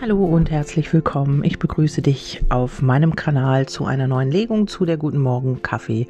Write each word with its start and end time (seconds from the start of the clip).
Hallo 0.00 0.24
und 0.24 0.52
herzlich 0.52 0.92
willkommen. 0.92 1.42
Ich 1.42 1.58
begrüße 1.58 2.02
dich 2.02 2.40
auf 2.50 2.82
meinem 2.82 3.16
Kanal 3.16 3.66
zu 3.66 3.84
einer 3.84 4.06
neuen 4.06 4.30
Legung 4.30 4.68
zu 4.68 4.84
der 4.84 4.96
Guten 4.96 5.18
Morgen 5.18 5.60
Kaffee 5.60 6.06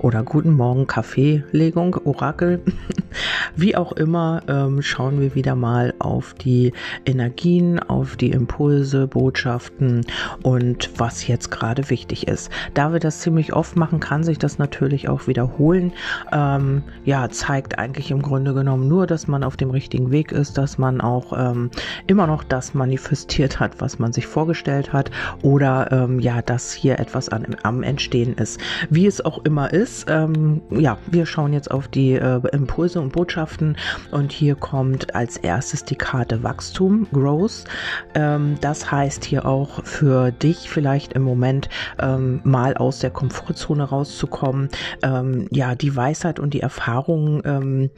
oder 0.00 0.24
Guten 0.24 0.54
Morgen 0.54 0.88
Kaffee 0.88 1.44
Legung, 1.52 1.94
Orakel. 2.02 2.60
Wie 3.56 3.76
auch 3.76 3.92
immer, 3.92 4.42
ähm, 4.48 4.82
schauen 4.82 5.20
wir 5.20 5.36
wieder 5.36 5.54
mal 5.54 5.94
auf 5.98 6.34
die 6.34 6.72
Energien, 7.06 7.78
auf 7.78 8.16
die 8.16 8.30
Impulse, 8.30 9.06
Botschaften 9.06 10.04
und 10.42 10.90
was 10.96 11.26
jetzt 11.26 11.50
gerade 11.50 11.90
wichtig 11.90 12.28
ist. 12.28 12.50
Da 12.74 12.92
wir 12.92 13.00
das 13.00 13.20
ziemlich 13.20 13.52
oft 13.52 13.76
machen, 13.76 14.00
kann 14.00 14.24
sich 14.24 14.38
das 14.38 14.58
natürlich 14.58 15.08
auch 15.08 15.26
wiederholen. 15.26 15.92
Ähm, 16.32 16.82
ja, 17.04 17.28
zeigt 17.30 17.78
eigentlich 17.78 18.10
im 18.10 18.22
Grunde 18.22 18.54
genommen 18.54 18.88
nur, 18.88 19.06
dass 19.06 19.28
man 19.28 19.44
auf 19.44 19.56
dem 19.56 19.70
richtigen 19.70 20.10
Weg 20.10 20.32
ist, 20.32 20.58
dass 20.58 20.78
man 20.78 21.00
auch 21.00 21.32
ähm, 21.36 21.70
immer 22.06 22.26
noch 22.26 22.44
das 22.44 22.74
manifestiert 22.74 23.60
hat, 23.60 23.80
was 23.80 23.98
man 23.98 24.12
sich 24.12 24.26
vorgestellt 24.26 24.92
hat 24.92 25.10
oder 25.42 25.90
ähm, 25.92 26.20
ja, 26.20 26.42
dass 26.42 26.72
hier 26.72 26.98
etwas 26.98 27.28
an, 27.28 27.56
am 27.62 27.82
Entstehen 27.82 28.34
ist. 28.34 28.60
Wie 28.90 29.06
es 29.06 29.24
auch 29.24 29.44
immer 29.44 29.72
ist, 29.72 30.06
ähm, 30.08 30.60
ja, 30.70 30.98
wir 31.10 31.26
schauen 31.26 31.52
jetzt 31.52 31.70
auf 31.70 31.88
die 31.88 32.12
äh, 32.12 32.40
Impulse 32.52 33.00
und 33.00 33.12
Botschaften 33.12 33.76
und 34.10 34.32
hier 34.32 34.54
kommt 34.54 35.14
als 35.14 35.36
erstes 35.36 35.84
die 35.90 35.96
Karte 35.96 36.42
Wachstum, 36.42 37.06
Growth. 37.12 37.64
Ähm, 38.14 38.56
das 38.60 38.90
heißt 38.90 39.24
hier 39.24 39.46
auch 39.46 39.84
für 39.84 40.30
dich 40.30 40.70
vielleicht 40.70 41.12
im 41.12 41.22
Moment 41.22 41.68
ähm, 41.98 42.40
mal 42.44 42.76
aus 42.76 43.00
der 43.00 43.10
Komfortzone 43.10 43.84
rauszukommen, 43.84 44.68
ähm, 45.02 45.48
ja, 45.50 45.74
die 45.74 45.94
Weisheit 45.94 46.38
und 46.40 46.54
die 46.54 46.60
Erfahrung 46.60 47.42
ähm, 47.44 47.90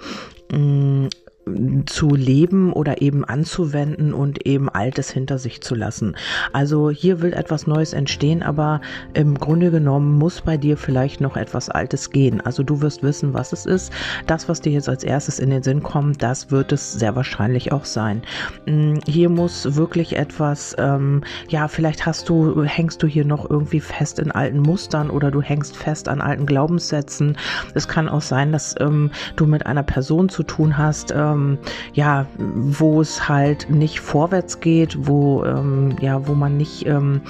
zu 1.87 2.15
leben 2.15 2.73
oder 2.73 3.03
eben 3.03 3.25
anzuwenden 3.25 4.13
und 4.13 4.47
eben 4.47 4.69
Altes 4.69 5.11
hinter 5.11 5.38
sich 5.38 5.61
zu 5.63 5.74
lassen. 5.74 6.16
Also 6.52 6.91
hier 6.91 7.21
will 7.21 7.33
etwas 7.33 7.66
Neues 7.66 7.93
entstehen, 7.93 8.43
aber 8.43 8.80
im 9.15 9.38
Grunde 9.38 9.71
genommen 9.71 10.19
muss 10.19 10.43
bei 10.43 10.57
dir 10.57 10.77
vielleicht 10.77 11.21
noch 11.21 11.37
etwas 11.37 11.69
Altes 11.69 12.11
gehen. 12.11 12.41
Also 12.41 12.63
du 12.63 12.80
wirst 12.80 13.02
wissen, 13.02 13.35
was 13.35 13.52
es 13.52 13.66
ist. 13.66 13.93
Das, 14.27 14.49
was 14.49 14.61
dir 14.61 14.73
jetzt 14.73 14.89
als 14.89 15.05
erstes 15.05 15.39
in 15.39 15.51
den 15.51 15.63
Sinn 15.63 15.83
kommt, 15.83 16.23
das 16.23 16.51
wird 16.51 16.73
es 16.73 16.93
sehr 16.93 17.16
wahrscheinlich 17.16 17.73
auch 17.73 17.85
sein. 17.85 18.23
Mm, 18.67 18.99
hier 19.07 19.29
muss 19.29 19.77
wirklich 19.77 20.17
etwas, 20.17 20.74
ähm, 20.79 21.23
ja, 21.49 21.69
vielleicht 21.69 22.07
hast 22.07 22.29
du, 22.29 22.63
hängst 22.63 23.02
du 23.02 23.07
hier 23.07 23.24
noch 23.24 23.49
irgendwie 23.49 23.80
fest 23.80 24.19
in 24.19 24.30
alten 24.30 24.61
Mustern 24.61 25.11
oder 25.11 25.30
du 25.30 25.43
hängst 25.43 25.77
fest 25.77 26.09
an 26.09 26.21
alten 26.21 26.46
Glaubenssätzen. 26.46 27.37
Es 27.74 27.89
kann 27.89 28.09
auch 28.09 28.23
sein, 28.23 28.52
dass 28.52 28.74
ähm, 28.80 29.11
du 29.37 29.46
mit 29.46 29.67
einer 29.67 29.83
Person 29.83 30.29
zu 30.29 30.43
tun 30.43 30.79
hast, 30.79 31.13
ähm, 31.15 31.40
ähm, 31.41 31.59
ja, 31.93 32.27
wo 32.37 33.01
es 33.01 33.29
halt 33.29 33.69
nicht 33.71 34.01
vorwärts 34.01 34.60
geht, 34.60 35.07
wo, 35.07 35.45
ähm, 35.45 35.96
ja, 36.01 36.27
wo 36.27 36.35
man 36.35 36.57
nicht, 36.57 36.87
ähm, 36.87 37.23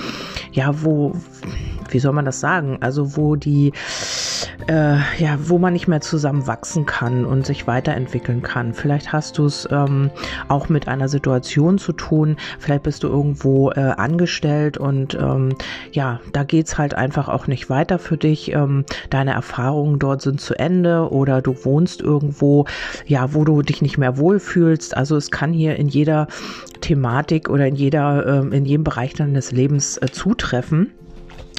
ja, 0.52 0.82
wo, 0.82 1.12
wie 1.90 1.98
soll 1.98 2.12
man 2.12 2.24
das 2.24 2.40
sagen? 2.40 2.78
Also 2.80 3.16
wo 3.16 3.36
die, 3.36 3.72
äh, 4.68 4.96
ja, 5.18 5.38
wo 5.38 5.58
man 5.58 5.72
nicht 5.72 5.88
mehr 5.88 6.00
zusammen 6.00 6.46
wachsen 6.46 6.86
kann 6.86 7.24
und 7.24 7.46
sich 7.46 7.66
weiterentwickeln 7.66 8.42
kann. 8.42 8.74
Vielleicht 8.74 9.12
hast 9.12 9.38
du 9.38 9.46
es 9.46 9.68
ähm, 9.70 10.10
auch 10.48 10.68
mit 10.68 10.88
einer 10.88 11.08
Situation 11.08 11.78
zu 11.78 11.92
tun. 11.92 12.36
Vielleicht 12.58 12.82
bist 12.82 13.02
du 13.02 13.08
irgendwo 13.08 13.70
äh, 13.70 13.80
angestellt 13.96 14.78
und 14.78 15.14
ähm, 15.14 15.54
ja, 15.92 16.20
da 16.32 16.44
geht 16.44 16.66
es 16.66 16.78
halt 16.78 16.94
einfach 16.94 17.28
auch 17.28 17.46
nicht 17.46 17.70
weiter 17.70 17.98
für 17.98 18.16
dich. 18.16 18.52
Ähm, 18.52 18.84
deine 19.10 19.32
Erfahrungen 19.32 19.98
dort 19.98 20.22
sind 20.22 20.40
zu 20.40 20.58
Ende 20.58 21.10
oder 21.10 21.42
du 21.42 21.64
wohnst 21.64 22.00
irgendwo, 22.00 22.66
ja, 23.06 23.34
wo 23.34 23.44
du 23.44 23.62
dich 23.62 23.82
nicht 23.82 23.98
mehr 23.98 24.18
wohlfühlst. 24.18 24.96
Also 24.96 25.16
es 25.16 25.30
kann 25.30 25.52
hier 25.52 25.76
in 25.76 25.88
jeder 25.88 26.28
Thematik 26.80 27.48
oder 27.48 27.66
in 27.66 27.76
jeder, 27.76 28.26
ähm, 28.26 28.52
in 28.52 28.64
jedem 28.64 28.84
Bereich 28.84 29.14
deines 29.14 29.52
Lebens 29.52 29.96
äh, 29.98 30.06
zutreffen. 30.10 30.92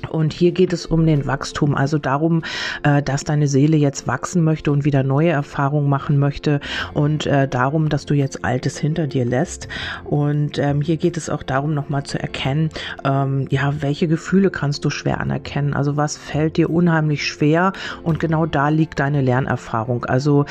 Und 0.10 0.34
hier 0.34 0.52
geht 0.52 0.74
es 0.74 0.86
um 0.86 1.06
den 1.06 1.26
Wachstum, 1.26 1.76
also 1.76 1.98
darum, 1.98 2.44
äh, 2.84 3.02
dass 3.02 3.24
deine 3.24 3.48
Seele 3.48 3.78
jetzt 3.78 4.08
wachsen 4.08 4.44
möchte 4.44 4.72
und 4.72 4.86
wieder 4.86 5.04
neue 5.04 5.30
Erfahrungen 5.30 5.90
machen 5.90 6.18
möchte 6.18 6.60
und 6.94 7.26
äh, 7.26 7.48
darum, 7.48 7.90
dass 7.90 8.06
du 8.06 8.14
jetzt 8.14 8.44
Altes 8.44 8.78
hinter 8.78 9.08
dir 9.08 9.26
lässt. 9.26 9.68
Und 10.04 10.58
ähm, 10.58 10.82
hier 10.82 10.98
geht 10.98 11.18
es 11.18 11.30
auch 11.30 11.44
darum, 11.44 11.74
nochmal 11.74 12.04
zu 12.04 12.20
erkennen, 12.20 12.70
ähm, 13.04 13.48
ja, 13.50 13.82
welche 13.82 14.08
Gefühle 14.08 14.50
kannst 14.50 14.86
du 14.86 14.90
schwer 14.90 15.20
anerkennen? 15.20 15.74
Also 15.74 15.98
was 15.98 16.18
fällt 16.18 16.58
dir 16.58 16.70
unheimlich 16.70 17.26
schwer? 17.26 17.74
Und 18.04 18.20
genau 18.20 18.46
da 18.46 18.70
liegt 18.70 19.00
deine 19.00 19.22
Lernerfahrung. 19.22 20.06
Also 20.06 20.46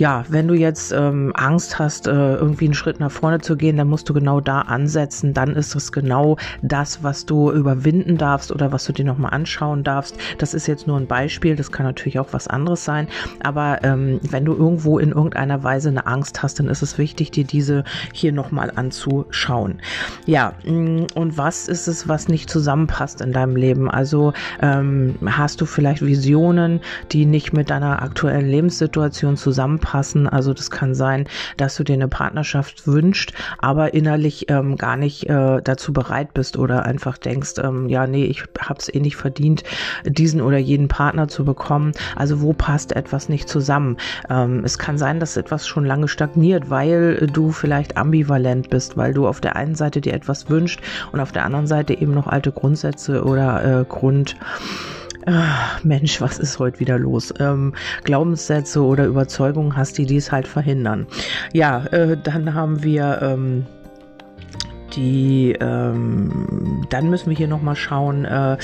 ja, 0.00 0.24
wenn 0.30 0.48
du 0.48 0.54
jetzt 0.54 0.92
ähm, 0.92 1.30
Angst 1.34 1.78
hast, 1.78 2.06
äh, 2.06 2.10
irgendwie 2.10 2.64
einen 2.64 2.74
Schritt 2.74 3.00
nach 3.00 3.10
vorne 3.10 3.40
zu 3.40 3.54
gehen, 3.54 3.76
dann 3.76 3.86
musst 3.86 4.08
du 4.08 4.14
genau 4.14 4.40
da 4.40 4.62
ansetzen. 4.62 5.34
Dann 5.34 5.54
ist 5.54 5.74
es 5.74 5.92
genau 5.92 6.38
das, 6.62 7.02
was 7.02 7.26
du 7.26 7.52
überwinden 7.52 8.16
darfst 8.16 8.50
oder 8.50 8.72
was 8.72 8.86
du 8.86 8.94
dir 8.94 9.04
nochmal 9.04 9.34
anschauen 9.34 9.84
darfst. 9.84 10.16
Das 10.38 10.54
ist 10.54 10.66
jetzt 10.66 10.86
nur 10.86 10.96
ein 10.96 11.06
Beispiel, 11.06 11.54
das 11.54 11.70
kann 11.70 11.84
natürlich 11.84 12.18
auch 12.18 12.28
was 12.30 12.48
anderes 12.48 12.82
sein. 12.82 13.08
Aber 13.42 13.84
ähm, 13.84 14.20
wenn 14.22 14.46
du 14.46 14.54
irgendwo 14.54 14.98
in 14.98 15.10
irgendeiner 15.10 15.62
Weise 15.64 15.90
eine 15.90 16.06
Angst 16.06 16.42
hast, 16.42 16.58
dann 16.60 16.68
ist 16.68 16.80
es 16.80 16.96
wichtig, 16.96 17.30
dir 17.32 17.44
diese 17.44 17.84
hier 18.14 18.32
nochmal 18.32 18.72
anzuschauen. 18.74 19.82
Ja, 20.24 20.54
mm, 20.64 21.08
und 21.14 21.36
was 21.36 21.68
ist 21.68 21.88
es, 21.88 22.08
was 22.08 22.26
nicht 22.26 22.48
zusammenpasst 22.48 23.20
in 23.20 23.34
deinem 23.34 23.54
Leben? 23.54 23.90
Also 23.90 24.32
ähm, 24.62 25.16
hast 25.26 25.60
du 25.60 25.66
vielleicht 25.66 26.00
Visionen, 26.00 26.80
die 27.12 27.26
nicht 27.26 27.52
mit 27.52 27.68
deiner 27.68 28.00
aktuellen 28.00 28.48
Lebenssituation 28.48 29.36
zusammenpassen? 29.36 29.89
Passen. 29.90 30.28
Also 30.28 30.54
das 30.54 30.70
kann 30.70 30.94
sein, 30.94 31.26
dass 31.56 31.74
du 31.74 31.82
dir 31.82 31.94
eine 31.94 32.06
Partnerschaft 32.06 32.86
wünscht, 32.86 33.32
aber 33.58 33.92
innerlich 33.92 34.48
ähm, 34.48 34.76
gar 34.76 34.96
nicht 34.96 35.28
äh, 35.28 35.60
dazu 35.64 35.92
bereit 35.92 36.32
bist 36.32 36.56
oder 36.56 36.84
einfach 36.84 37.18
denkst, 37.18 37.54
ähm, 37.60 37.88
ja, 37.88 38.06
nee, 38.06 38.24
ich 38.24 38.44
habe 38.60 38.78
es 38.78 38.94
eh 38.94 39.00
nicht 39.00 39.16
verdient, 39.16 39.64
diesen 40.04 40.42
oder 40.42 40.58
jeden 40.58 40.86
Partner 40.86 41.26
zu 41.26 41.44
bekommen. 41.44 41.90
Also 42.14 42.40
wo 42.40 42.52
passt 42.52 42.94
etwas 42.94 43.28
nicht 43.28 43.48
zusammen? 43.48 43.96
Ähm, 44.28 44.62
es 44.64 44.78
kann 44.78 44.96
sein, 44.96 45.18
dass 45.18 45.36
etwas 45.36 45.66
schon 45.66 45.84
lange 45.84 46.06
stagniert, 46.06 46.70
weil 46.70 47.26
du 47.26 47.50
vielleicht 47.50 47.96
ambivalent 47.96 48.70
bist, 48.70 48.96
weil 48.96 49.12
du 49.12 49.26
auf 49.26 49.40
der 49.40 49.56
einen 49.56 49.74
Seite 49.74 50.00
dir 50.00 50.14
etwas 50.14 50.48
wünscht 50.48 50.80
und 51.10 51.18
auf 51.18 51.32
der 51.32 51.44
anderen 51.44 51.66
Seite 51.66 51.94
eben 51.94 52.14
noch 52.14 52.28
alte 52.28 52.52
Grundsätze 52.52 53.24
oder 53.24 53.80
äh, 53.80 53.84
Grund 53.84 54.36
Ach, 55.26 55.84
Mensch, 55.84 56.20
was 56.20 56.38
ist 56.38 56.58
heute 56.58 56.80
wieder 56.80 56.98
los? 56.98 57.32
Ähm, 57.38 57.74
Glaubenssätze 58.04 58.82
oder 58.82 59.06
Überzeugungen 59.06 59.76
hast, 59.76 59.98
die 59.98 60.06
dies 60.06 60.32
halt 60.32 60.48
verhindern. 60.48 61.06
Ja, 61.52 61.84
äh, 61.86 62.16
dann 62.16 62.54
haben 62.54 62.82
wir 62.82 63.20
ähm, 63.22 63.66
die, 64.96 65.56
ähm, 65.60 66.86
dann 66.88 67.10
müssen 67.10 67.30
wir 67.30 67.36
hier 67.36 67.48
nochmal 67.48 67.76
schauen 67.76 68.24
äh, 68.24 68.56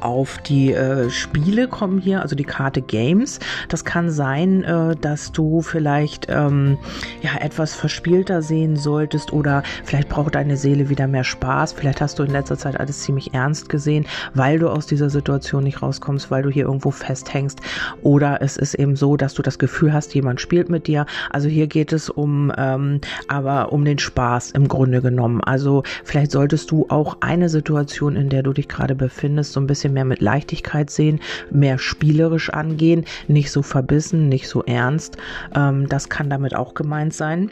auf 0.00 0.38
die 0.38 0.72
äh, 0.72 1.10
Spiele 1.10 1.68
kommen 1.68 2.00
hier, 2.00 2.22
also 2.22 2.36
die 2.36 2.44
Karte 2.44 2.82
Games. 2.82 3.38
Das 3.68 3.84
kann 3.84 4.10
sein, 4.10 4.64
äh, 4.64 4.96
dass 4.96 5.32
du 5.32 5.62
vielleicht 5.62 6.26
ähm, 6.28 6.78
ja 7.22 7.30
etwas 7.40 7.74
verspielter 7.74 8.42
sehen 8.42 8.76
solltest 8.76 9.32
oder 9.32 9.62
vielleicht 9.84 10.08
braucht 10.08 10.34
deine 10.34 10.56
Seele 10.56 10.88
wieder 10.88 11.06
mehr 11.06 11.24
Spaß. 11.24 11.72
Vielleicht 11.72 12.00
hast 12.00 12.18
du 12.18 12.22
in 12.22 12.30
letzter 12.30 12.56
Zeit 12.56 12.78
alles 12.78 13.02
ziemlich 13.02 13.34
ernst 13.34 13.68
gesehen, 13.68 14.06
weil 14.34 14.58
du 14.58 14.68
aus 14.68 14.86
dieser 14.86 15.10
Situation 15.10 15.64
nicht 15.64 15.82
rauskommst, 15.82 16.30
weil 16.30 16.42
du 16.42 16.50
hier 16.50 16.64
irgendwo 16.64 16.90
festhängst. 16.90 17.60
Oder 18.02 18.42
es 18.42 18.56
ist 18.56 18.74
eben 18.74 18.96
so, 18.96 19.16
dass 19.16 19.34
du 19.34 19.42
das 19.42 19.58
Gefühl 19.58 19.92
hast, 19.92 20.14
jemand 20.14 20.40
spielt 20.40 20.68
mit 20.68 20.86
dir. 20.86 21.06
Also 21.30 21.48
hier 21.48 21.66
geht 21.66 21.92
es 21.92 22.10
um, 22.10 22.52
ähm, 22.56 23.00
aber 23.28 23.72
um 23.72 23.84
den 23.84 23.98
Spaß 23.98 24.52
im 24.52 24.68
Grunde 24.68 25.02
genommen. 25.02 25.40
Also 25.42 25.65
also 25.66 25.82
vielleicht 26.04 26.30
solltest 26.30 26.70
du 26.70 26.86
auch 26.90 27.16
eine 27.22 27.48
Situation, 27.48 28.14
in 28.14 28.28
der 28.28 28.44
du 28.44 28.52
dich 28.52 28.68
gerade 28.68 28.94
befindest, 28.94 29.52
so 29.52 29.58
ein 29.58 29.66
bisschen 29.66 29.92
mehr 29.92 30.04
mit 30.04 30.20
Leichtigkeit 30.20 30.90
sehen, 30.90 31.18
mehr 31.50 31.78
spielerisch 31.78 32.50
angehen, 32.50 33.04
nicht 33.26 33.50
so 33.50 33.62
verbissen, 33.62 34.28
nicht 34.28 34.48
so 34.48 34.62
ernst. 34.62 35.16
Ähm, 35.56 35.88
das 35.88 36.08
kann 36.08 36.30
damit 36.30 36.54
auch 36.54 36.74
gemeint 36.74 37.14
sein. 37.14 37.50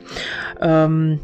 Ähm, 0.60 1.18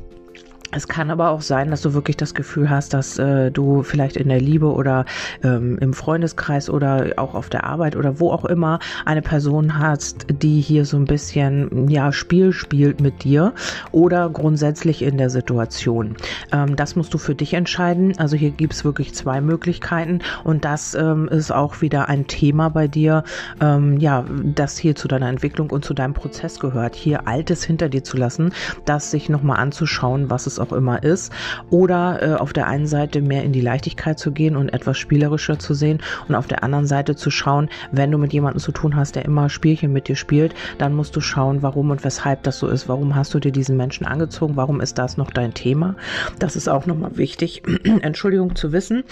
es 0.72 0.86
kann 0.86 1.10
aber 1.10 1.30
auch 1.30 1.42
sein, 1.42 1.70
dass 1.70 1.82
du 1.82 1.94
wirklich 1.94 2.16
das 2.16 2.34
Gefühl 2.34 2.70
hast, 2.70 2.94
dass 2.94 3.18
äh, 3.18 3.50
du 3.50 3.82
vielleicht 3.82 4.16
in 4.16 4.28
der 4.28 4.40
Liebe 4.40 4.72
oder 4.72 5.04
ähm, 5.42 5.78
im 5.80 5.92
Freundeskreis 5.92 6.70
oder 6.70 7.12
auch 7.16 7.34
auf 7.34 7.48
der 7.48 7.64
Arbeit 7.64 7.96
oder 7.96 8.20
wo 8.20 8.30
auch 8.30 8.44
immer 8.44 8.78
eine 9.04 9.22
Person 9.22 9.78
hast, 9.78 10.26
die 10.30 10.60
hier 10.60 10.84
so 10.84 10.96
ein 10.96 11.06
bisschen 11.06 11.88
ja 11.88 12.12
Spiel 12.12 12.52
spielt 12.52 13.00
mit 13.00 13.24
dir 13.24 13.52
oder 13.90 14.30
grundsätzlich 14.30 15.02
in 15.02 15.18
der 15.18 15.30
Situation. 15.30 16.16
Ähm, 16.52 16.76
das 16.76 16.94
musst 16.94 17.12
du 17.14 17.18
für 17.18 17.34
dich 17.34 17.54
entscheiden. 17.54 18.16
Also 18.18 18.36
hier 18.36 18.50
gibt's 18.50 18.84
wirklich 18.84 19.14
zwei 19.14 19.40
Möglichkeiten 19.40 20.20
und 20.44 20.64
das 20.64 20.94
ähm, 20.94 21.26
ist 21.28 21.50
auch 21.50 21.80
wieder 21.80 22.08
ein 22.08 22.28
Thema 22.28 22.68
bei 22.68 22.86
dir, 22.86 23.24
ähm, 23.60 23.98
ja, 23.98 24.24
das 24.54 24.78
hier 24.78 24.94
zu 24.94 25.08
deiner 25.08 25.28
Entwicklung 25.28 25.70
und 25.70 25.84
zu 25.84 25.94
deinem 25.94 26.14
Prozess 26.14 26.60
gehört. 26.60 26.94
Hier 26.94 27.26
Altes 27.26 27.64
hinter 27.64 27.88
dir 27.88 28.04
zu 28.04 28.16
lassen, 28.16 28.52
das 28.84 29.10
sich 29.10 29.28
nochmal 29.28 29.58
anzuschauen, 29.58 30.30
was 30.30 30.46
es 30.46 30.59
auch 30.60 30.72
immer 30.72 31.02
ist. 31.02 31.32
Oder 31.70 32.22
äh, 32.22 32.34
auf 32.34 32.52
der 32.52 32.66
einen 32.66 32.86
Seite 32.86 33.22
mehr 33.22 33.44
in 33.44 33.52
die 33.52 33.60
Leichtigkeit 33.60 34.18
zu 34.18 34.32
gehen 34.32 34.56
und 34.56 34.68
etwas 34.70 34.98
spielerischer 34.98 35.58
zu 35.58 35.74
sehen 35.74 36.00
und 36.28 36.34
auf 36.34 36.46
der 36.46 36.62
anderen 36.62 36.86
Seite 36.86 37.16
zu 37.16 37.30
schauen, 37.30 37.68
wenn 37.92 38.10
du 38.10 38.18
mit 38.18 38.32
jemandem 38.32 38.60
zu 38.60 38.72
tun 38.72 38.96
hast, 38.96 39.16
der 39.16 39.24
immer 39.24 39.48
Spielchen 39.48 39.92
mit 39.92 40.08
dir 40.08 40.16
spielt, 40.16 40.54
dann 40.78 40.94
musst 40.94 41.16
du 41.16 41.20
schauen, 41.20 41.62
warum 41.62 41.90
und 41.90 42.04
weshalb 42.04 42.42
das 42.42 42.58
so 42.58 42.68
ist. 42.68 42.88
Warum 42.88 43.14
hast 43.14 43.34
du 43.34 43.40
dir 43.40 43.52
diesen 43.52 43.76
Menschen 43.76 44.06
angezogen? 44.06 44.56
Warum 44.56 44.80
ist 44.80 44.98
das 44.98 45.16
noch 45.16 45.30
dein 45.30 45.54
Thema? 45.54 45.96
Das 46.38 46.56
ist 46.56 46.68
auch 46.68 46.86
nochmal 46.86 47.16
wichtig, 47.16 47.62
Entschuldigung, 48.02 48.54
zu 48.56 48.72
wissen. 48.72 49.04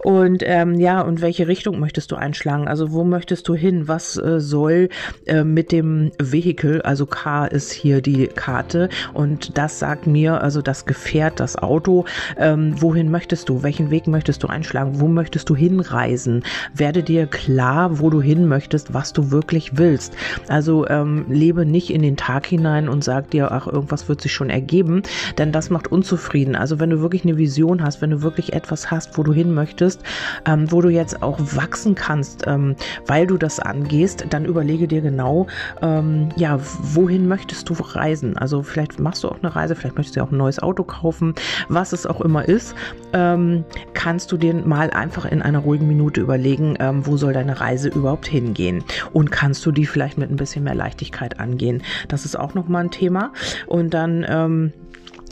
Und 0.00 0.42
ähm, 0.44 0.74
ja, 0.74 1.00
und 1.00 1.20
welche 1.20 1.48
Richtung 1.48 1.78
möchtest 1.78 2.10
du 2.12 2.16
einschlagen? 2.16 2.68
Also 2.68 2.92
wo 2.92 3.04
möchtest 3.04 3.48
du 3.48 3.54
hin? 3.54 3.88
Was 3.88 4.16
äh, 4.16 4.40
soll 4.40 4.88
äh, 5.26 5.44
mit 5.44 5.72
dem 5.72 6.12
Vehikel, 6.18 6.82
also 6.82 7.06
K 7.06 7.46
ist 7.46 7.72
hier 7.72 8.00
die 8.00 8.26
Karte 8.26 8.88
und 9.14 9.56
das 9.58 9.78
sagt 9.78 10.06
mir, 10.06 10.42
also 10.42 10.62
das 10.62 10.84
Gefährt, 10.88 11.38
das 11.38 11.56
Auto, 11.56 12.04
ähm, 12.36 12.74
wohin 12.80 13.10
möchtest 13.10 13.48
du? 13.48 13.62
Welchen 13.62 13.90
Weg 13.90 14.08
möchtest 14.08 14.42
du 14.42 14.48
einschlagen? 14.48 15.00
Wo 15.00 15.06
möchtest 15.06 15.48
du 15.48 15.54
hinreisen? 15.54 16.42
Werde 16.74 17.04
dir 17.04 17.28
klar, 17.28 18.00
wo 18.00 18.10
du 18.10 18.20
hin 18.20 18.48
möchtest, 18.48 18.92
was 18.94 19.12
du 19.12 19.30
wirklich 19.30 19.78
willst. 19.78 20.14
Also 20.48 20.88
ähm, 20.88 21.26
lebe 21.28 21.64
nicht 21.64 21.90
in 21.90 22.02
den 22.02 22.16
Tag 22.16 22.46
hinein 22.46 22.88
und 22.88 23.04
sag 23.04 23.30
dir, 23.30 23.52
ach, 23.52 23.66
irgendwas 23.66 24.08
wird 24.08 24.20
sich 24.20 24.32
schon 24.32 24.50
ergeben, 24.50 25.02
denn 25.36 25.52
das 25.52 25.70
macht 25.70 25.92
unzufrieden. 25.92 26.56
Also 26.56 26.80
wenn 26.80 26.90
du 26.90 27.00
wirklich 27.00 27.24
eine 27.24 27.36
Vision 27.36 27.84
hast, 27.84 28.02
wenn 28.02 28.10
du 28.10 28.22
wirklich 28.22 28.52
etwas 28.52 28.90
hast, 28.90 29.18
wo 29.18 29.22
du 29.22 29.32
hin 29.32 29.54
möchtest, 29.54 30.02
ähm, 30.46 30.72
wo 30.72 30.80
du 30.80 30.88
jetzt 30.88 31.22
auch 31.22 31.38
wachsen 31.38 31.94
kannst, 31.94 32.44
ähm, 32.46 32.74
weil 33.06 33.26
du 33.26 33.36
das 33.36 33.60
angehst, 33.60 34.26
dann 34.30 34.44
überlege 34.44 34.88
dir 34.88 35.02
genau, 35.02 35.46
ähm, 35.82 36.30
ja, 36.36 36.58
wohin 36.80 37.28
möchtest 37.28 37.68
du 37.68 37.74
reisen? 37.74 38.36
Also 38.36 38.62
vielleicht 38.62 38.98
machst 38.98 39.24
du 39.24 39.28
auch 39.28 39.38
eine 39.42 39.54
Reise, 39.54 39.74
vielleicht 39.74 39.96
möchtest 39.96 40.16
du 40.16 40.22
auch 40.22 40.30
ein 40.30 40.38
neues 40.38 40.58
Auto 40.62 40.77
kaufen, 40.84 41.34
was 41.68 41.92
es 41.92 42.06
auch 42.06 42.20
immer 42.20 42.46
ist, 42.46 42.74
ähm, 43.12 43.64
kannst 43.94 44.32
du 44.32 44.36
dir 44.36 44.54
mal 44.54 44.90
einfach 44.90 45.24
in 45.24 45.42
einer 45.42 45.60
ruhigen 45.60 45.88
Minute 45.88 46.20
überlegen, 46.20 46.76
ähm, 46.80 47.06
wo 47.06 47.16
soll 47.16 47.32
deine 47.32 47.60
Reise 47.60 47.88
überhaupt 47.88 48.26
hingehen 48.26 48.84
und 49.12 49.30
kannst 49.30 49.64
du 49.66 49.72
die 49.72 49.86
vielleicht 49.86 50.18
mit 50.18 50.30
ein 50.30 50.36
bisschen 50.36 50.64
mehr 50.64 50.74
Leichtigkeit 50.74 51.40
angehen. 51.40 51.82
Das 52.08 52.24
ist 52.24 52.38
auch 52.38 52.54
nochmal 52.54 52.84
ein 52.84 52.90
Thema 52.90 53.32
und 53.66 53.94
dann 53.94 54.24
ähm, 54.28 54.72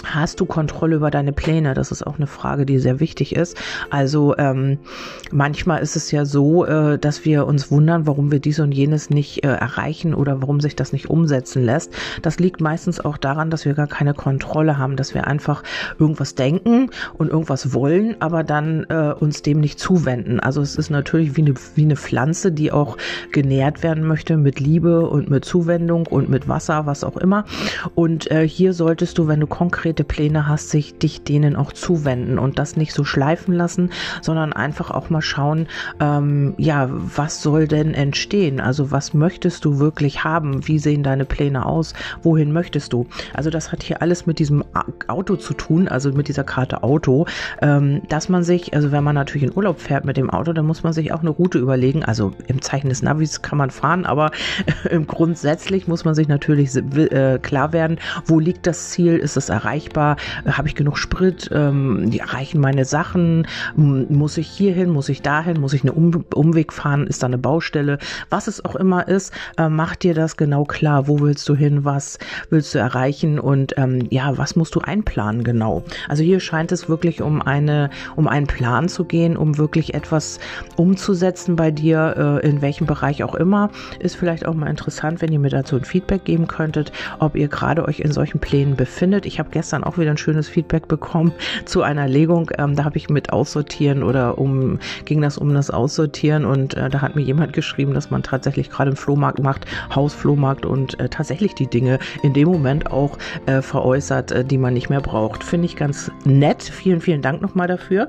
Hast 0.04 0.40
du 0.40 0.46
Kontrolle 0.46 0.96
über 0.96 1.10
deine 1.10 1.32
Pläne? 1.32 1.74
Das 1.74 1.90
ist 1.90 2.06
auch 2.06 2.16
eine 2.16 2.26
Frage, 2.26 2.66
die 2.66 2.78
sehr 2.78 3.00
wichtig 3.00 3.34
ist. 3.34 3.56
Also 3.90 4.36
ähm, 4.36 4.78
manchmal 5.32 5.82
ist 5.82 5.96
es 5.96 6.10
ja 6.10 6.24
so, 6.24 6.64
äh, 6.64 6.98
dass 6.98 7.24
wir 7.24 7.46
uns 7.46 7.70
wundern, 7.70 8.06
warum 8.06 8.30
wir 8.30 8.38
dies 8.38 8.60
und 8.60 8.72
jenes 8.72 9.10
nicht 9.10 9.44
äh, 9.44 9.48
erreichen 9.48 10.14
oder 10.14 10.40
warum 10.42 10.60
sich 10.60 10.76
das 10.76 10.92
nicht 10.92 11.08
umsetzen 11.08 11.64
lässt. 11.64 11.92
Das 12.22 12.38
liegt 12.38 12.60
meistens 12.60 13.00
auch 13.00 13.16
daran, 13.16 13.50
dass 13.50 13.64
wir 13.64 13.74
gar 13.74 13.86
keine 13.86 14.14
Kontrolle 14.14 14.78
haben, 14.78 14.96
dass 14.96 15.14
wir 15.14 15.26
einfach 15.26 15.62
irgendwas 15.98 16.34
denken 16.34 16.90
und 17.14 17.30
irgendwas 17.30 17.72
wollen, 17.72 18.16
aber 18.20 18.44
dann 18.44 18.84
äh, 18.88 19.14
uns 19.18 19.42
dem 19.42 19.60
nicht 19.60 19.80
zuwenden. 19.80 20.40
Also 20.40 20.60
es 20.60 20.76
ist 20.76 20.90
natürlich 20.90 21.36
wie 21.36 21.42
eine, 21.42 21.54
wie 21.74 21.84
eine 21.84 21.96
Pflanze, 21.96 22.52
die 22.52 22.70
auch 22.70 22.96
genährt 23.32 23.82
werden 23.82 24.06
möchte 24.06 24.36
mit 24.36 24.60
Liebe 24.60 25.08
und 25.08 25.30
mit 25.30 25.44
Zuwendung 25.44 26.06
und 26.06 26.28
mit 26.28 26.48
Wasser, 26.48 26.86
was 26.86 27.02
auch 27.02 27.16
immer. 27.16 27.44
Und 27.94 28.30
äh, 28.30 28.46
hier 28.46 28.72
solltest 28.72 29.18
du, 29.18 29.26
wenn 29.26 29.40
du 29.40 29.46
konkret 29.46 29.85
konkrete 29.86 30.02
Pläne 30.02 30.48
hast, 30.48 30.70
sich 30.70 30.98
dich 30.98 31.22
denen 31.22 31.54
auch 31.54 31.72
zuwenden 31.72 32.40
und 32.40 32.58
das 32.58 32.76
nicht 32.76 32.92
so 32.92 33.04
schleifen 33.04 33.54
lassen, 33.54 33.90
sondern 34.20 34.52
einfach 34.52 34.90
auch 34.90 35.10
mal 35.10 35.22
schauen, 35.22 35.68
ähm, 36.00 36.54
ja, 36.58 36.88
was 36.90 37.40
soll 37.40 37.68
denn 37.68 37.94
entstehen? 37.94 38.58
Also 38.58 38.90
was 38.90 39.14
möchtest 39.14 39.64
du 39.64 39.78
wirklich 39.78 40.24
haben? 40.24 40.66
Wie 40.66 40.80
sehen 40.80 41.04
deine 41.04 41.24
Pläne 41.24 41.66
aus? 41.66 41.94
Wohin 42.24 42.52
möchtest 42.52 42.94
du? 42.94 43.06
Also 43.32 43.48
das 43.48 43.70
hat 43.70 43.84
hier 43.84 44.02
alles 44.02 44.26
mit 44.26 44.40
diesem 44.40 44.64
Auto 45.06 45.36
zu 45.36 45.54
tun, 45.54 45.86
also 45.86 46.10
mit 46.10 46.26
dieser 46.26 46.42
Karte 46.42 46.82
Auto, 46.82 47.26
ähm, 47.62 48.02
dass 48.08 48.28
man 48.28 48.42
sich, 48.42 48.74
also 48.74 48.90
wenn 48.90 49.04
man 49.04 49.14
natürlich 49.14 49.44
in 49.44 49.56
Urlaub 49.56 49.78
fährt 49.78 50.04
mit 50.04 50.16
dem 50.16 50.30
Auto, 50.30 50.52
dann 50.52 50.66
muss 50.66 50.82
man 50.82 50.94
sich 50.94 51.12
auch 51.12 51.20
eine 51.20 51.30
Route 51.30 51.58
überlegen. 51.60 52.02
Also 52.02 52.32
im 52.48 52.60
Zeichen 52.60 52.88
des 52.88 53.02
Navis 53.02 53.40
kann 53.42 53.56
man 53.56 53.70
fahren, 53.70 54.04
aber 54.04 54.32
grundsätzlich 55.06 55.86
muss 55.86 56.04
man 56.04 56.16
sich 56.16 56.26
natürlich 56.26 56.74
äh, 56.74 57.38
klar 57.40 57.72
werden, 57.72 57.98
wo 58.24 58.40
liegt 58.40 58.66
das 58.66 58.90
Ziel? 58.90 59.16
Ist 59.16 59.36
es 59.36 59.48
erreichbar? 59.48 59.75
Erreichbar? 59.76 60.16
Habe 60.46 60.68
ich 60.68 60.74
genug 60.74 60.98
Sprit? 60.98 61.50
Ähm, 61.52 62.10
erreichen 62.12 62.60
meine 62.60 62.84
Sachen? 62.84 63.46
Muss 63.76 64.38
ich 64.38 64.48
hier 64.48 64.72
hin? 64.72 64.90
Muss 64.90 65.08
ich 65.08 65.22
dahin? 65.22 65.60
Muss 65.60 65.74
ich 65.74 65.82
einen 65.82 65.90
um 65.90 66.24
Umweg 66.34 66.72
fahren? 66.72 67.06
Ist 67.06 67.22
da 67.22 67.26
eine 67.26 67.38
Baustelle? 67.38 67.98
Was 68.30 68.46
es 68.46 68.64
auch 68.64 68.76
immer 68.76 69.06
ist, 69.06 69.32
äh, 69.58 69.68
mach 69.68 69.96
dir 69.96 70.14
das 70.14 70.36
genau 70.36 70.64
klar. 70.64 71.08
Wo 71.08 71.20
willst 71.20 71.48
du 71.48 71.54
hin? 71.54 71.84
Was 71.84 72.18
willst 72.48 72.74
du 72.74 72.78
erreichen? 72.78 73.38
Und 73.38 73.74
ähm, 73.76 74.06
ja, 74.10 74.38
was 74.38 74.56
musst 74.56 74.74
du 74.74 74.80
einplanen 74.80 75.44
genau? 75.44 75.84
Also 76.08 76.22
hier 76.22 76.40
scheint 76.40 76.72
es 76.72 76.88
wirklich 76.88 77.20
um 77.20 77.42
eine, 77.42 77.90
um 78.16 78.28
einen 78.28 78.46
Plan 78.46 78.88
zu 78.88 79.04
gehen, 79.04 79.36
um 79.36 79.58
wirklich 79.58 79.94
etwas 79.94 80.40
umzusetzen 80.76 81.56
bei 81.56 81.70
dir, 81.70 82.40
äh, 82.42 82.48
in 82.48 82.62
welchem 82.62 82.86
Bereich 82.86 83.22
auch 83.22 83.34
immer. 83.34 83.70
Ist 83.98 84.16
vielleicht 84.16 84.46
auch 84.46 84.54
mal 84.54 84.70
interessant, 84.70 85.20
wenn 85.20 85.32
ihr 85.32 85.38
mir 85.38 85.50
dazu 85.50 85.76
ein 85.76 85.84
Feedback 85.84 86.24
geben 86.24 86.46
könntet, 86.46 86.92
ob 87.18 87.36
ihr 87.36 87.48
gerade 87.48 87.86
euch 87.86 88.00
in 88.00 88.12
solchen 88.12 88.38
Plänen 88.38 88.76
befindet. 88.76 89.26
Ich 89.26 89.38
habe 89.38 89.50
gestern 89.50 89.65
gestern 89.66 89.82
auch 89.82 89.98
wieder 89.98 90.12
ein 90.12 90.16
schönes 90.16 90.48
Feedback 90.48 90.86
bekommen 90.86 91.32
zu 91.64 91.82
einer 91.82 92.06
Legung. 92.06 92.52
Ähm, 92.56 92.76
da 92.76 92.84
habe 92.84 92.98
ich 92.98 93.10
mit 93.10 93.32
Aussortieren 93.32 94.04
oder 94.04 94.38
um 94.38 94.78
ging 95.06 95.20
das 95.20 95.38
um 95.38 95.52
das 95.52 95.70
Aussortieren 95.70 96.44
und 96.44 96.74
äh, 96.74 96.88
da 96.88 97.00
hat 97.00 97.16
mir 97.16 97.22
jemand 97.22 97.52
geschrieben, 97.52 97.92
dass 97.92 98.08
man 98.08 98.22
tatsächlich 98.22 98.70
gerade 98.70 98.92
im 98.92 98.96
Flohmarkt 98.96 99.40
macht, 99.40 99.66
Hausflohmarkt 99.92 100.64
und 100.66 101.00
äh, 101.00 101.08
tatsächlich 101.08 101.56
die 101.56 101.66
Dinge 101.66 101.98
in 102.22 102.32
dem 102.32 102.46
Moment 102.48 102.92
auch 102.92 103.18
äh, 103.46 103.60
veräußert, 103.60 104.30
äh, 104.30 104.44
die 104.44 104.56
man 104.56 104.72
nicht 104.72 104.88
mehr 104.88 105.00
braucht. 105.00 105.42
Finde 105.42 105.66
ich 105.66 105.74
ganz 105.74 106.12
nett. 106.24 106.62
Vielen, 106.62 107.00
vielen 107.00 107.22
Dank 107.22 107.42
nochmal 107.42 107.66
dafür. 107.66 108.08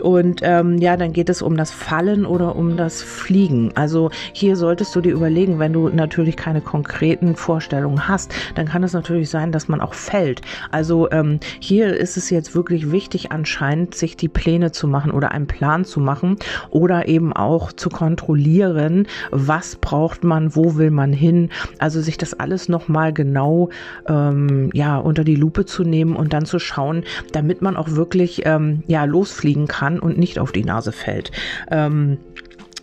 Und 0.00 0.38
ähm, 0.44 0.78
ja, 0.78 0.96
dann 0.96 1.12
geht 1.12 1.30
es 1.30 1.42
um 1.42 1.56
das 1.56 1.72
Fallen 1.72 2.24
oder 2.24 2.54
um 2.54 2.76
das 2.76 3.02
Fliegen. 3.02 3.72
Also 3.74 4.12
hier 4.32 4.54
solltest 4.54 4.94
du 4.94 5.00
dir 5.00 5.14
überlegen, 5.14 5.58
wenn 5.58 5.72
du 5.72 5.88
natürlich 5.88 6.36
keine 6.36 6.60
konkreten 6.60 7.34
Vorstellungen 7.34 8.06
hast, 8.06 8.32
dann 8.54 8.66
kann 8.66 8.84
es 8.84 8.92
natürlich 8.92 9.30
sein, 9.30 9.50
dass 9.50 9.66
man 9.66 9.80
auch 9.80 9.94
fällt. 9.94 10.42
Also 10.70 10.91
also 10.92 11.10
ähm, 11.10 11.40
hier 11.58 11.96
ist 11.96 12.18
es 12.18 12.28
jetzt 12.28 12.54
wirklich 12.54 12.92
wichtig 12.92 13.32
anscheinend, 13.32 13.94
sich 13.94 14.14
die 14.14 14.28
Pläne 14.28 14.72
zu 14.72 14.86
machen 14.86 15.10
oder 15.10 15.32
einen 15.32 15.46
Plan 15.46 15.86
zu 15.86 16.00
machen 16.00 16.36
oder 16.68 17.08
eben 17.08 17.32
auch 17.32 17.72
zu 17.72 17.88
kontrollieren, 17.88 19.06
was 19.30 19.76
braucht 19.76 20.22
man, 20.22 20.54
wo 20.54 20.76
will 20.76 20.90
man 20.90 21.14
hin. 21.14 21.48
Also 21.78 22.02
sich 22.02 22.18
das 22.18 22.34
alles 22.34 22.68
nochmal 22.68 23.14
genau 23.14 23.70
ähm, 24.06 24.68
ja, 24.74 24.98
unter 24.98 25.24
die 25.24 25.34
Lupe 25.34 25.64
zu 25.64 25.82
nehmen 25.82 26.14
und 26.14 26.34
dann 26.34 26.44
zu 26.44 26.58
schauen, 26.58 27.04
damit 27.32 27.62
man 27.62 27.74
auch 27.78 27.92
wirklich 27.92 28.42
ähm, 28.44 28.82
ja, 28.86 29.06
losfliegen 29.06 29.68
kann 29.68 29.98
und 29.98 30.18
nicht 30.18 30.38
auf 30.38 30.52
die 30.52 30.64
Nase 30.64 30.92
fällt. 30.92 31.30
Ähm, 31.70 32.18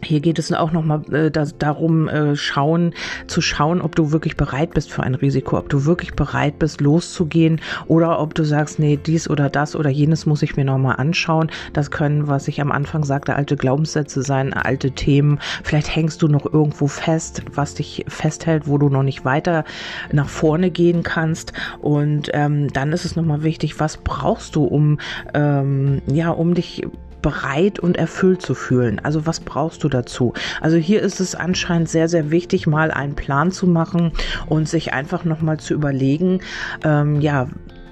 hier 0.04 0.20
geht 0.22 0.40
es 0.40 0.52
auch 0.54 0.72
nochmal 0.72 1.02
äh, 1.14 1.32
da, 1.32 1.46
darum, 1.58 2.08
äh, 2.08 2.36
schauen, 2.36 2.94
zu 3.28 3.42
schauen, 3.42 3.82
ob 3.82 3.96
du 3.96 4.12
wirklich 4.12 4.38
bereit 4.38 4.74
bist 4.74 4.92
für 4.92 5.04
ein 5.04 5.16
Risiko, 5.16 5.58
ob 5.58 5.70
du 5.70 5.86
wirklich 5.86 6.14
bereit 6.14 6.60
bist, 6.60 6.82
loszugehen 6.82 7.62
oder 7.88 8.20
ob 8.20 8.34
du 8.34 8.44
sagst, 8.44 8.80
nee, 8.80 8.98
dies 8.98 9.30
oder 9.30 9.50
das 9.50 9.76
oder 9.76 9.90
jenes 9.90 10.26
muss 10.26 10.42
ich 10.42 10.56
mir 10.56 10.66
nochmal 10.66 10.96
anschauen. 10.98 11.52
Das 11.74 11.92
können, 11.92 12.28
was 12.28 12.48
ich 12.48 12.62
am 12.62 12.72
Anfang 12.72 13.04
sagte, 13.04 13.36
alte 13.36 13.58
Glaubenssätze 13.58 14.24
sein, 14.24 14.54
alte 14.54 14.92
Themen. 14.92 15.40
Vielleicht 15.64 15.96
hängst 15.96 16.22
du 16.22 16.28
noch 16.28 16.46
irgendwo 16.52 16.88
fest, 16.88 17.44
was 17.54 17.76
dich 17.76 18.06
festhält, 18.08 18.68
wo 18.68 18.78
du 18.78 18.90
noch 18.90 19.04
nicht 19.04 19.26
weiter 19.26 19.66
nach 20.12 20.30
vorne 20.30 20.72
gehen 20.72 21.04
kannst. 21.04 21.54
Und 21.82 22.30
ähm, 22.34 22.72
dann 22.72 22.94
ist 22.94 23.06
es 23.06 23.16
nochmal 23.16 23.44
wichtig, 23.44 23.80
was 23.80 23.98
brauchst 23.98 24.56
du, 24.56 24.64
um 24.64 25.00
ähm, 25.34 26.02
ja, 26.08 26.30
um 26.30 26.54
dich 26.54 26.84
bereit 27.22 27.80
und 27.80 27.98
erfüllt 27.98 28.42
zu 28.42 28.56
fühlen. 28.56 29.00
Also 29.04 29.26
was 29.26 29.40
brauchst 29.40 29.84
du 29.84 29.90
dazu? 29.90 30.34
Also 30.62 30.78
hier 30.78 31.02
ist 31.02 31.20
es 31.20 31.36
anscheinend 31.36 31.90
sehr, 31.90 32.08
sehr 32.08 32.32
wichtig, 32.32 32.68
mal 32.68 32.92
einen 32.92 33.16
Plan 33.16 33.52
zu 33.52 33.68
machen 33.68 34.12
und 34.48 34.68
sich 34.68 34.94
einfach 34.94 35.26
nochmal 35.26 35.60
zu 35.60 35.74
überlegen, 35.74 36.42
ähm, 36.84 37.22
ja, 37.22 37.48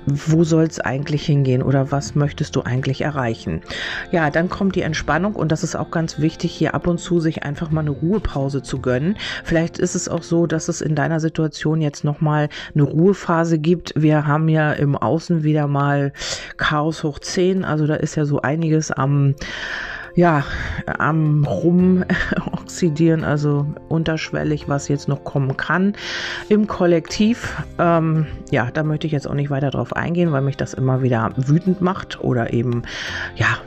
wo 0.08 0.44
soll 0.44 0.64
es 0.64 0.80
eigentlich 0.80 1.26
hingehen 1.26 1.62
oder 1.62 1.92
was 1.92 2.16
möchtest 2.16 2.56
du 2.56 2.62
eigentlich 2.62 3.02
erreichen? 3.02 3.62
Ja, 4.12 4.30
dann 4.30 4.50
kommt 4.50 4.76
die 4.76 4.82
Entspannung 4.82 5.36
und 5.36 5.52
das 5.52 5.64
ist 5.64 5.76
auch 5.76 5.92
ganz 5.92 6.20
wichtig, 6.20 6.54
hier 6.54 6.74
ab 6.74 6.88
und 6.88 6.98
zu 7.00 7.20
sich 7.20 7.44
einfach 7.44 7.72
mal 7.72 7.82
eine 7.82 7.90
Ruhepause 7.92 8.64
zu 8.64 8.80
gönnen. 8.80 9.18
Vielleicht 9.44 9.78
ist 9.78 9.96
es 9.96 10.08
auch 10.08 10.24
so, 10.24 10.48
dass 10.48 10.70
es 10.70 10.82
in 10.82 10.96
deiner 10.96 11.20
Situation 11.20 11.82
jetzt 11.82 12.04
nochmal 12.04 12.48
eine 12.74 12.84
Ruhephase 12.84 13.60
gibt. 13.60 13.94
Wir 13.96 14.26
haben 14.26 14.48
ja 14.48 14.72
im 14.72 14.96
Außen 14.96 15.44
wieder 15.44 15.68
mal 15.68 16.14
Chaos 16.56 17.04
hoch 17.04 17.20
10, 17.20 17.66
also 17.66 17.86
da 17.86 17.96
ist 17.96 18.16
ja 18.16 18.26
so 18.26 18.42
einiges 18.42 18.92
am 18.92 19.36
ja, 20.18 20.44
am 20.98 21.46
Rumoxidieren, 21.46 23.24
also 23.24 23.68
unterschwellig, 23.88 24.68
was 24.68 24.88
jetzt 24.88 25.08
noch 25.08 25.24
kommen 25.24 25.56
kann 25.58 25.94
im 26.50 26.66
Kollektiv. 26.66 27.56
Ähm, 27.78 28.26
ja, 28.50 28.72
da 28.74 28.82
möchte 28.82 29.06
ich 29.06 29.14
jetzt 29.14 29.28
auch 29.28 29.36
nicht 29.36 29.52
weiter 29.52 29.70
drauf 29.70 29.96
eingehen, 29.96 30.32
weil 30.32 30.42
mich 30.42 30.58
das 30.58 30.74
immer 30.74 31.04
wieder 31.04 31.30
wütend 31.38 31.82
macht 31.82 32.20
oder 32.20 32.52
eben, 32.52 32.82
ja, 33.36 33.60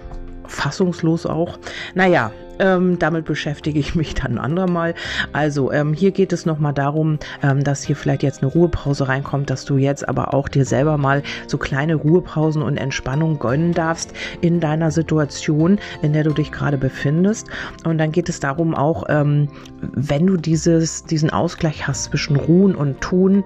fassungslos 0.48 1.24
auch. 1.24 1.56
Naja, 1.94 2.32
Ähm, 2.60 2.98
damit 2.98 3.24
beschäftige 3.24 3.80
ich 3.80 3.94
mich 3.94 4.14
dann 4.14 4.32
ein 4.32 4.38
andermal. 4.38 4.94
Also 5.32 5.72
ähm, 5.72 5.94
hier 5.94 6.10
geht 6.10 6.32
es 6.32 6.44
nochmal 6.44 6.74
darum, 6.74 7.18
ähm, 7.42 7.64
dass 7.64 7.82
hier 7.82 7.96
vielleicht 7.96 8.22
jetzt 8.22 8.42
eine 8.42 8.52
Ruhepause 8.52 9.08
reinkommt, 9.08 9.48
dass 9.48 9.64
du 9.64 9.78
jetzt 9.78 10.08
aber 10.08 10.34
auch 10.34 10.48
dir 10.48 10.64
selber 10.64 10.98
mal 10.98 11.22
so 11.46 11.56
kleine 11.56 11.94
Ruhepausen 11.94 12.62
und 12.62 12.76
Entspannung 12.76 13.38
gönnen 13.38 13.72
darfst 13.72 14.12
in 14.42 14.60
deiner 14.60 14.90
Situation, 14.90 15.78
in 16.02 16.12
der 16.12 16.24
du 16.24 16.32
dich 16.32 16.52
gerade 16.52 16.76
befindest. 16.76 17.48
Und 17.84 17.98
dann 17.98 18.12
geht 18.12 18.28
es 18.28 18.40
darum 18.40 18.74
auch, 18.74 19.04
ähm, 19.08 19.48
wenn 19.80 20.26
du 20.26 20.36
dieses, 20.36 21.04
diesen 21.04 21.30
Ausgleich 21.30 21.88
hast 21.88 22.04
zwischen 22.04 22.36
Ruhen 22.36 22.74
und 22.74 23.00
Tun, 23.00 23.44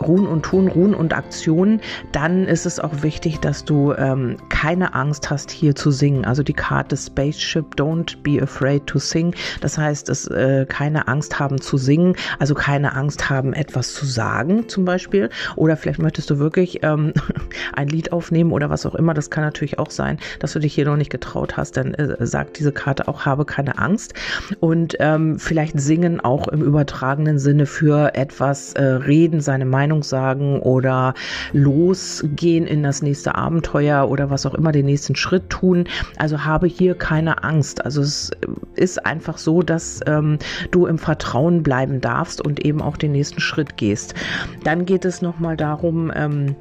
Ruhen 0.00 0.26
und 0.26 0.42
Tun, 0.42 0.68
Ruhen 0.68 0.94
und 0.94 1.14
Aktionen, 1.14 1.80
dann 2.12 2.44
ist 2.44 2.66
es 2.66 2.80
auch 2.80 3.02
wichtig, 3.02 3.40
dass 3.40 3.64
du 3.64 3.92
ähm, 3.94 4.36
keine 4.48 4.94
Angst 4.94 5.30
hast, 5.30 5.50
hier 5.50 5.74
zu 5.74 5.90
singen. 5.90 6.24
Also 6.24 6.42
die 6.42 6.52
Karte 6.52 6.96
Spaceship, 6.96 7.74
Don't 7.76 8.16
be 8.22 8.42
afraid 8.42 8.86
to 8.86 8.98
sing. 8.98 9.34
Das 9.60 9.78
heißt, 9.78 10.08
es 10.08 10.26
äh, 10.28 10.66
keine 10.68 11.08
Angst 11.08 11.38
haben 11.38 11.60
zu 11.60 11.76
singen, 11.76 12.14
also 12.38 12.54
keine 12.54 12.94
Angst 12.94 13.30
haben, 13.30 13.52
etwas 13.52 13.94
zu 13.94 14.06
sagen, 14.06 14.68
zum 14.68 14.84
Beispiel. 14.84 15.30
Oder 15.56 15.76
vielleicht 15.76 16.00
möchtest 16.00 16.30
du 16.30 16.38
wirklich 16.38 16.82
ähm, 16.82 17.12
ein 17.74 17.88
Lied 17.88 18.12
aufnehmen 18.12 18.52
oder 18.52 18.70
was 18.70 18.86
auch 18.86 18.94
immer. 18.94 19.14
Das 19.14 19.30
kann 19.30 19.44
natürlich 19.44 19.78
auch 19.78 19.90
sein, 19.90 20.18
dass 20.40 20.52
du 20.52 20.58
dich 20.58 20.74
hier 20.74 20.86
noch 20.86 20.96
nicht 20.96 21.10
getraut 21.10 21.56
hast. 21.56 21.76
Dann 21.76 21.94
äh, 21.94 22.26
sagt 22.26 22.58
diese 22.58 22.72
Karte 22.72 23.08
auch, 23.08 23.26
habe 23.26 23.44
keine 23.44 23.78
Angst. 23.78 24.14
Und 24.60 24.96
ähm, 25.00 25.38
vielleicht 25.38 25.78
singen 25.80 26.20
auch 26.20 26.48
im 26.48 26.62
übertragenen 26.62 27.38
Sinne 27.38 27.66
für 27.66 28.14
etwas 28.14 28.72
äh, 28.74 28.82
reden, 28.82 29.40
seine 29.40 29.64
Meinung 29.64 29.87
Meinung 29.88 30.02
sagen 30.02 30.60
oder 30.60 31.14
losgehen 31.52 32.66
in 32.66 32.82
das 32.82 33.00
nächste 33.00 33.34
Abenteuer 33.36 34.10
oder 34.10 34.28
was 34.28 34.44
auch 34.44 34.54
immer, 34.54 34.70
den 34.70 34.84
nächsten 34.84 35.16
Schritt 35.16 35.48
tun. 35.48 35.84
Also 36.18 36.44
habe 36.44 36.66
hier 36.66 36.94
keine 36.94 37.42
Angst. 37.42 37.82
Also 37.82 38.02
es 38.02 38.30
ist 38.74 39.06
einfach 39.06 39.38
so, 39.38 39.62
dass 39.62 40.00
ähm, 40.06 40.38
du 40.72 40.84
im 40.84 40.98
Vertrauen 40.98 41.62
bleiben 41.62 42.02
darfst 42.02 42.44
und 42.44 42.64
eben 42.66 42.82
auch 42.82 42.98
den 42.98 43.12
nächsten 43.12 43.40
Schritt 43.40 43.78
gehst. 43.78 44.14
Dann 44.62 44.84
geht 44.84 45.06
es 45.06 45.22
nochmal 45.22 45.56
darum, 45.56 46.12
ähm, 46.14 46.54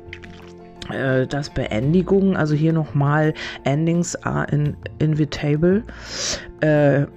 äh, 0.89 1.27
das 1.27 1.49
Beendigung, 1.49 2.37
also 2.37 2.55
hier 2.55 2.71
nochmal 2.71 3.33
Endings 3.65 4.15
are 4.23 4.47
in, 4.51 4.77
invitable. 4.99 5.83
Äh, 6.61 7.07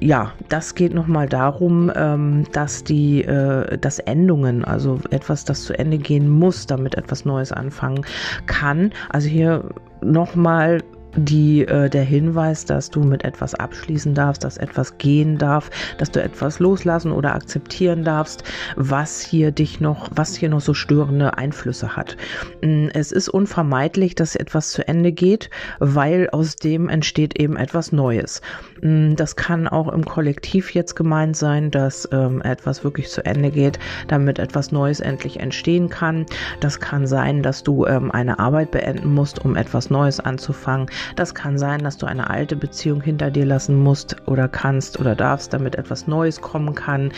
ja, 0.00 0.32
das 0.48 0.74
geht 0.74 0.94
nochmal 0.94 1.28
darum, 1.28 1.90
ähm, 1.94 2.44
dass 2.52 2.84
die, 2.84 3.22
äh, 3.24 3.78
dass 3.78 3.98
Endungen, 3.98 4.64
also 4.64 5.00
etwas, 5.10 5.44
das 5.44 5.64
zu 5.64 5.78
Ende 5.78 5.98
gehen 5.98 6.28
muss, 6.28 6.66
damit 6.66 6.96
etwas 6.96 7.24
Neues 7.24 7.52
anfangen 7.52 8.04
kann. 8.46 8.92
Also 9.10 9.28
hier 9.28 9.70
nochmal 10.02 10.82
die, 11.16 11.62
äh, 11.62 11.88
der 11.88 12.04
Hinweis, 12.04 12.64
dass 12.64 12.90
du 12.90 13.00
mit 13.02 13.24
etwas 13.24 13.54
abschließen 13.54 14.14
darfst, 14.14 14.44
dass 14.44 14.56
etwas 14.56 14.98
gehen 14.98 15.38
darf, 15.38 15.70
dass 15.98 16.10
du 16.10 16.22
etwas 16.22 16.58
loslassen 16.58 17.12
oder 17.12 17.34
akzeptieren 17.34 18.04
darfst, 18.04 18.44
was 18.76 19.20
hier 19.20 19.50
dich 19.50 19.80
noch, 19.80 20.10
was 20.14 20.36
hier 20.36 20.48
noch 20.48 20.60
so 20.60 20.74
störende 20.74 21.38
Einflüsse 21.38 21.96
hat. 21.96 22.16
Mm, 22.62 22.88
es 22.92 23.12
ist 23.12 23.28
unvermeidlich, 23.28 24.14
dass 24.14 24.36
etwas 24.36 24.70
zu 24.70 24.86
Ende 24.86 25.12
geht, 25.12 25.50
weil 25.78 26.28
aus 26.30 26.56
dem 26.56 26.88
entsteht 26.88 27.38
eben 27.38 27.56
etwas 27.56 27.92
Neues. 27.92 28.42
Mm, 28.86 29.16
das 29.16 29.34
kann 29.36 29.66
auch 29.66 29.88
im 29.88 30.04
Kollektiv 30.04 30.72
jetzt 30.74 30.94
gemeint 30.94 31.36
sein, 31.36 31.70
dass 31.70 32.08
ähm, 32.12 32.40
etwas 32.42 32.84
wirklich 32.84 33.08
zu 33.10 33.24
Ende 33.24 33.50
geht, 33.50 33.78
damit 34.06 34.38
etwas 34.38 34.70
Neues 34.70 35.00
endlich 35.00 35.40
entstehen 35.40 35.88
kann. 35.88 36.26
Das 36.60 36.78
kann 36.78 37.06
sein, 37.06 37.42
dass 37.42 37.64
du 37.64 37.84
ähm, 37.86 38.12
eine 38.12 38.38
Arbeit 38.38 38.70
beenden 38.70 39.12
musst, 39.12 39.44
um 39.44 39.56
etwas 39.56 39.90
Neues 39.90 40.20
anzufangen. 40.20 40.88
Das 41.16 41.34
kann 41.34 41.58
sein, 41.58 41.82
dass 41.82 41.96
du 41.96 42.06
eine 42.06 42.30
alte 42.30 42.54
Beziehung 42.54 43.00
hinter 43.00 43.30
dir 43.30 43.44
lassen 43.44 43.82
musst 43.82 44.16
oder 44.26 44.48
kannst 44.48 45.00
oder 45.00 45.14
darfst, 45.16 45.52
damit 45.52 45.74
etwas 45.74 46.06
Neues 46.06 46.40
kommen 46.40 46.74
kann. 46.74 47.12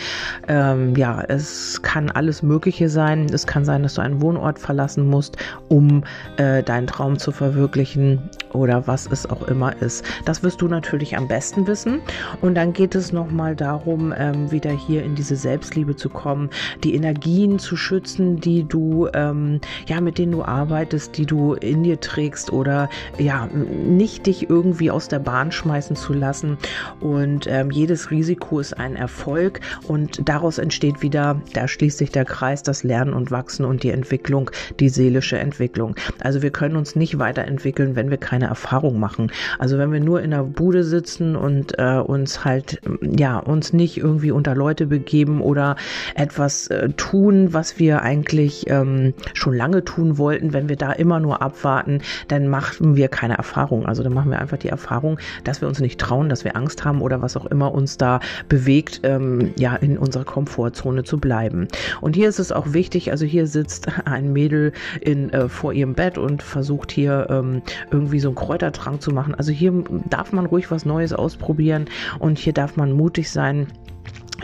Ähm, 0.47 0.95
ja, 0.95 1.21
es 1.27 1.81
kann 1.81 2.09
alles 2.09 2.41
Mögliche 2.41 2.89
sein. 2.89 3.27
Es 3.31 3.45
kann 3.45 3.63
sein, 3.65 3.83
dass 3.83 3.93
du 3.95 4.01
einen 4.01 4.21
Wohnort 4.21 4.57
verlassen 4.57 5.07
musst, 5.07 5.37
um 5.67 6.03
äh, 6.37 6.63
deinen 6.63 6.87
Traum 6.87 7.19
zu 7.19 7.31
verwirklichen 7.31 8.29
oder 8.53 8.87
was 8.87 9.07
es 9.11 9.29
auch 9.29 9.47
immer 9.47 9.79
ist. 9.81 10.03
Das 10.25 10.41
wirst 10.41 10.61
du 10.61 10.67
natürlich 10.67 11.15
am 11.17 11.27
besten 11.27 11.58
wissen. 11.67 12.01
Und 12.41 12.55
dann 12.55 12.73
geht 12.73 12.95
es 12.95 13.11
nochmal 13.11 13.55
darum, 13.55 14.13
ähm, 14.17 14.51
wieder 14.51 14.71
hier 14.71 15.03
in 15.03 15.15
diese 15.15 15.35
Selbstliebe 15.35 15.95
zu 15.95 16.09
kommen, 16.09 16.49
die 16.83 16.95
Energien 16.95 17.59
zu 17.59 17.75
schützen, 17.75 18.39
die 18.39 18.63
du, 18.63 19.07
ähm, 19.13 19.59
ja, 19.87 20.01
mit 20.01 20.17
denen 20.17 20.31
du 20.31 20.43
arbeitest, 20.43 21.17
die 21.17 21.25
du 21.25 21.53
in 21.53 21.83
dir 21.83 21.99
trägst 21.99 22.51
oder 22.51 22.89
ja, 23.17 23.47
nicht 23.47 24.25
dich 24.25 24.49
irgendwie 24.49 24.91
aus 24.91 25.07
der 25.07 25.19
Bahn 25.19 25.51
schmeißen 25.51 25.95
zu 25.95 26.13
lassen. 26.13 26.57
Und 26.99 27.47
ähm, 27.47 27.71
jedes 27.71 28.11
Risiko 28.11 28.59
ist 28.59 28.77
ein 28.77 28.95
Erfolg 28.95 29.59
und 29.87 30.27
daraus 30.27 30.57
entsteht 30.57 31.01
wieder, 31.01 31.41
da 31.53 31.67
schließt 31.67 31.97
sich 31.97 32.11
der 32.11 32.25
Kreis, 32.25 32.63
das 32.63 32.83
Lernen 32.83 33.13
und 33.13 33.31
Wachsen 33.31 33.65
und 33.65 33.83
die 33.83 33.91
Entwicklung, 33.91 34.51
die 34.79 34.89
seelische 34.89 35.37
Entwicklung. 35.37 35.95
Also 36.21 36.41
wir 36.41 36.51
können 36.51 36.75
uns 36.75 36.95
nicht 36.95 37.19
weiterentwickeln, 37.19 37.95
wenn 37.95 38.09
wir 38.09 38.17
keine 38.17 38.47
Erfahrung 38.47 38.99
machen. 38.99 39.31
Also 39.57 39.77
wenn 39.77 39.91
wir 39.91 39.99
nur 39.99 40.21
in 40.21 40.31
der 40.31 40.43
Bude 40.43 40.83
sitzen 40.83 41.35
und 41.39 41.79
äh, 41.79 41.97
uns 41.97 42.45
halt, 42.45 42.81
ja, 43.01 43.37
uns 43.37 43.73
nicht 43.73 43.97
irgendwie 43.97 44.31
unter 44.31 44.55
Leute 44.55 44.85
begeben 44.85 45.41
oder 45.41 45.75
etwas 46.15 46.67
äh, 46.67 46.89
tun, 46.89 47.53
was 47.53 47.79
wir 47.79 48.01
eigentlich 48.01 48.69
ähm, 48.69 49.13
schon 49.33 49.55
lange 49.55 49.83
tun 49.83 50.17
wollten, 50.17 50.53
wenn 50.53 50.69
wir 50.69 50.75
da 50.75 50.91
immer 50.91 51.19
nur 51.19 51.41
abwarten, 51.41 52.01
dann 52.27 52.47
machen 52.47 52.95
wir 52.95 53.07
keine 53.07 53.37
Erfahrung. 53.37 53.85
Also 53.85 54.03
dann 54.03 54.13
machen 54.13 54.31
wir 54.31 54.39
einfach 54.39 54.57
die 54.57 54.69
Erfahrung, 54.69 55.19
dass 55.43 55.61
wir 55.61 55.67
uns 55.67 55.79
nicht 55.79 55.99
trauen, 55.99 56.29
dass 56.29 56.43
wir 56.43 56.55
Angst 56.55 56.85
haben 56.85 57.01
oder 57.01 57.21
was 57.21 57.37
auch 57.37 57.45
immer 57.45 57.73
uns 57.73 57.97
da 57.97 58.19
bewegt, 58.47 59.01
ähm, 59.03 59.51
ja, 59.57 59.75
in 59.75 59.97
unserer 59.97 60.25
Komfortzone 60.25 61.03
zu 61.03 61.17
bleiben. 61.17 61.67
Und 62.01 62.15
hier 62.15 62.29
ist 62.29 62.39
es 62.39 62.51
auch 62.51 62.73
wichtig, 62.73 63.11
also 63.11 63.25
hier 63.25 63.47
sitzt 63.47 63.87
ein 64.05 64.33
Mädel 64.33 64.73
in, 65.01 65.31
äh, 65.31 65.49
vor 65.49 65.73
ihrem 65.73 65.93
Bett 65.93 66.17
und 66.17 66.43
versucht 66.43 66.91
hier 66.91 67.27
ähm, 67.29 67.61
irgendwie 67.91 68.19
so 68.19 68.29
einen 68.29 68.35
Kräutertrank 68.35 69.01
zu 69.01 69.11
machen. 69.11 69.35
Also 69.35 69.51
hier 69.51 69.73
darf 70.09 70.31
man 70.31 70.45
ruhig 70.45 70.71
was 70.71 70.85
Neues 70.85 71.13
ausprobieren. 71.29 71.85
Und 72.17 72.39
hier 72.39 72.53
darf 72.53 72.75
man 72.75 72.91
mutig 72.91 73.29
sein 73.29 73.67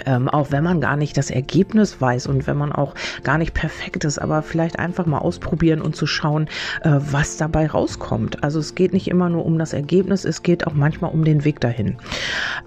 ähm, 0.06 0.28
auch 0.30 0.52
wenn 0.52 0.64
man 0.64 0.82
gar 0.82 0.96
nicht 0.98 1.18
das 1.18 1.30
Ergebnis 1.30 2.02
weiß 2.02 2.28
und 2.28 2.48
wenn 2.48 2.58
man 2.58 2.72
auch 2.72 2.96
gar 3.24 3.38
nicht 3.38 3.54
perfekt 3.54 4.06
ist, 4.06 4.20
aber 4.20 4.42
vielleicht 4.42 4.80
einfach 4.80 5.06
mal 5.06 5.20
ausprobieren 5.20 5.82
und 5.82 5.96
zu 5.96 6.06
schauen, 6.08 6.48
äh, 6.84 6.92
was 7.00 7.38
dabei 7.38 7.68
rauskommt. 7.68 8.44
Also 8.44 8.60
es 8.60 8.76
geht 8.76 8.94
nicht 8.94 9.08
immer 9.08 9.30
nur 9.30 9.46
um 9.46 9.58
das 9.58 9.74
Ergebnis, 9.74 10.26
es 10.26 10.44
geht 10.44 10.68
auch 10.68 10.74
manchmal 10.74 11.12
um 11.12 11.24
den 11.24 11.46
Weg 11.46 11.60
dahin. 11.60 11.98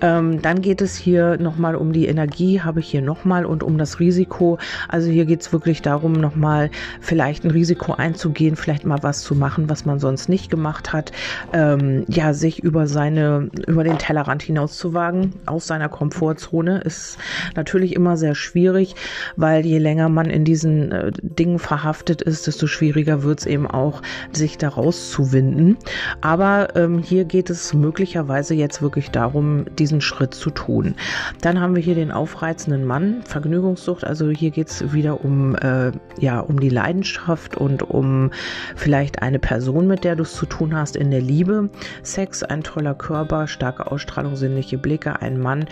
Ähm, 0.00 0.42
dann 0.42 0.62
geht 0.62 0.80
es 0.80 0.96
hier 0.96 1.38
nochmal 1.38 1.76
um 1.76 1.92
die 1.92 2.06
Energie, 2.06 2.60
habe 2.60 2.80
ich 2.80 2.88
hier 2.90 3.02
nochmal 3.02 3.44
und 3.44 3.62
um 3.62 3.78
das 3.78 4.00
Risiko. 4.00 4.58
Also 4.88 5.10
hier 5.10 5.26
geht 5.26 5.42
es 5.42 5.52
wirklich 5.52 5.82
darum, 5.82 6.12
nochmal 6.12 6.70
vielleicht 7.00 7.44
ein 7.44 7.50
Risiko 7.50 7.92
einzugehen, 7.92 8.56
vielleicht 8.56 8.84
mal 8.84 9.02
was 9.02 9.22
zu 9.22 9.34
machen, 9.34 9.68
was 9.68 9.84
man 9.84 9.98
sonst 9.98 10.28
nicht 10.28 10.50
gemacht 10.50 10.92
hat. 10.92 11.12
Ähm, 11.52 12.04
ja, 12.08 12.32
sich 12.32 12.62
über 12.62 12.86
seine, 12.86 13.50
über 13.66 13.84
den 13.84 13.98
Tellerrand 13.98 14.42
hinaus 14.42 14.76
zu 14.78 14.94
wagen, 14.94 15.34
aus 15.46 15.66
seiner 15.66 15.88
Komfortzone 15.88 16.80
ist 16.80 17.17
natürlich 17.56 17.94
immer 17.94 18.16
sehr 18.16 18.34
schwierig, 18.34 18.94
weil 19.36 19.64
je 19.64 19.78
länger 19.78 20.08
man 20.08 20.30
in 20.30 20.44
diesen 20.44 20.92
äh, 20.92 21.12
Dingen 21.22 21.58
verhaftet 21.58 22.22
ist, 22.22 22.46
desto 22.46 22.66
schwieriger 22.66 23.22
wird 23.22 23.40
es 23.40 23.46
eben 23.46 23.66
auch, 23.66 24.02
sich 24.32 24.58
da 24.58 24.68
rauszuwinden. 24.68 25.76
Aber 26.20 26.76
ähm, 26.76 26.98
hier 26.98 27.24
geht 27.24 27.50
es 27.50 27.74
möglicherweise 27.74 28.54
jetzt 28.54 28.82
wirklich 28.82 29.10
darum, 29.10 29.66
diesen 29.78 30.00
Schritt 30.00 30.34
zu 30.34 30.50
tun. 30.50 30.94
Dann 31.40 31.60
haben 31.60 31.74
wir 31.74 31.82
hier 31.82 31.94
den 31.94 32.10
aufreizenden 32.10 32.84
Mann, 32.84 33.22
Vergnügungssucht. 33.24 34.04
Also 34.04 34.30
hier 34.30 34.50
geht 34.50 34.68
es 34.68 34.92
wieder 34.92 35.24
um, 35.24 35.54
äh, 35.56 35.92
ja, 36.18 36.40
um 36.40 36.60
die 36.60 36.68
Leidenschaft 36.68 37.56
und 37.56 37.82
um 37.82 38.30
vielleicht 38.76 39.22
eine 39.22 39.38
Person, 39.38 39.86
mit 39.86 40.04
der 40.04 40.16
du 40.16 40.22
es 40.22 40.32
zu 40.34 40.46
tun 40.46 40.74
hast 40.76 40.96
in 40.96 41.10
der 41.10 41.20
Liebe. 41.20 41.68
Sex, 42.02 42.42
ein 42.42 42.62
toller 42.62 42.94
Körper, 42.94 43.46
starke 43.46 43.90
Ausstrahlung, 43.90 44.36
sinnliche 44.36 44.78
Blicke, 44.78 45.20
ein 45.20 45.38
Mann, 45.40 45.66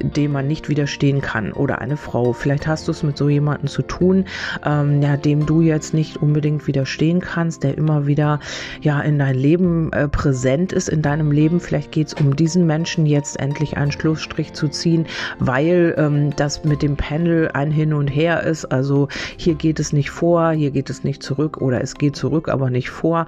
dem 0.00 0.32
man 0.32 0.46
nicht 0.46 0.68
widersteht 0.68 0.89
widerstehen 0.90 1.20
kann 1.20 1.52
oder 1.52 1.80
eine 1.80 1.96
Frau. 1.96 2.32
Vielleicht 2.32 2.66
hast 2.66 2.88
du 2.88 2.92
es 2.92 3.02
mit 3.04 3.16
so 3.16 3.28
jemandem 3.28 3.68
zu 3.68 3.82
tun, 3.82 4.24
ähm, 4.64 5.00
ja, 5.00 5.16
dem 5.16 5.46
du 5.46 5.60
jetzt 5.60 5.94
nicht 5.94 6.16
unbedingt 6.16 6.66
widerstehen 6.66 7.20
kannst, 7.20 7.62
der 7.62 7.78
immer 7.78 8.06
wieder 8.06 8.40
ja 8.80 9.00
in 9.00 9.18
dein 9.18 9.36
Leben 9.36 9.92
äh, 9.92 10.08
präsent 10.08 10.72
ist, 10.72 10.88
in 10.88 11.00
deinem 11.00 11.30
Leben. 11.30 11.60
Vielleicht 11.60 11.92
geht 11.92 12.08
es 12.08 12.14
um 12.14 12.34
diesen 12.34 12.66
Menschen 12.66 13.06
jetzt 13.06 13.38
endlich 13.38 13.76
einen 13.76 13.92
Schlussstrich 13.92 14.52
zu 14.52 14.68
ziehen, 14.68 15.06
weil 15.38 15.94
ähm, 15.96 16.34
das 16.34 16.64
mit 16.64 16.82
dem 16.82 16.96
Pendel 16.96 17.50
ein 17.54 17.70
Hin 17.70 17.92
und 17.92 18.08
Her 18.08 18.42
ist. 18.42 18.64
Also 18.64 19.06
hier 19.36 19.54
geht 19.54 19.78
es 19.78 19.92
nicht 19.92 20.10
vor, 20.10 20.50
hier 20.50 20.72
geht 20.72 20.90
es 20.90 21.04
nicht 21.04 21.22
zurück 21.22 21.58
oder 21.58 21.80
es 21.80 21.94
geht 21.94 22.16
zurück, 22.16 22.48
aber 22.48 22.70
nicht 22.70 22.90
vor. 22.90 23.26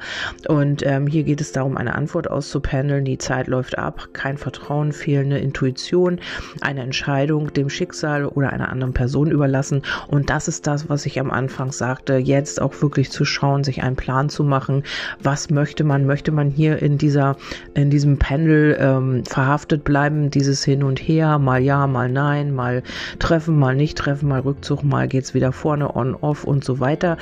Und 0.49 0.85
ähm, 0.85 1.07
hier 1.07 1.23
geht 1.23 1.40
es 1.40 1.52
darum, 1.52 1.76
eine 1.76 1.95
Antwort 1.95 2.28
auszupendeln. 2.28 3.04
Die 3.04 3.19
Zeit 3.19 3.47
läuft 3.47 3.78
ab, 3.78 4.09
kein 4.12 4.37
Vertrauen, 4.37 4.92
fehlende 4.92 5.38
Intuition, 5.38 6.21
eine 6.61 6.83
Entscheidung, 6.83 7.51
dem 7.56 7.68
Schicksal 7.68 8.26
oder 8.26 8.52
einer 8.52 8.71
anderen 8.71 8.92
Person 8.92 9.30
überlassen. 9.30 9.82
Und 10.09 10.30
das 10.30 10.49
ist 10.49 10.66
das, 10.66 10.88
was 10.88 11.06
ich 11.06 11.21
am 11.21 11.30
Anfang 11.30 11.73
sagte, 11.73 12.16
jetzt 12.16 12.61
auch 12.61 12.80
wirklich 12.82 13.11
zu 13.11 13.25
schauen, 13.25 13.64
sich 13.64 13.82
einen 13.82 13.97
Plan 13.97 14.28
zu 14.28 14.44
machen. 14.44 14.85
Was 15.23 15.50
möchte 15.50 15.85
man? 15.85 16.06
Möchte 16.06 16.32
man 16.32 16.50
hier 16.50 16.82
in 16.82 16.99
dieser, 16.99 17.37
in 17.75 17.90
diesem 17.90 18.18
Pendel 18.18 18.76
ähm, 18.80 19.25
verhaftet 19.25 19.85
bleiben, 19.85 20.30
dieses 20.30 20.64
Hin 20.64 20.82
und 20.82 20.99
Her, 20.99 21.38
mal 21.38 21.62
ja, 21.62 21.87
mal 21.87 22.09
nein, 22.11 22.54
mal 22.54 22.82
treffen, 23.18 23.59
mal 23.59 23.75
nicht 23.75 23.99
treffen, 23.99 24.28
mal 24.28 24.40
Rückzug, 24.40 24.82
mal 24.82 25.09
geht's 25.09 25.35
wieder 25.35 25.52
vorne, 25.52 25.94
on, 25.94 26.14
off 26.14 26.44
und 26.44 26.64
so 26.64 26.80
weiter. 26.80 27.16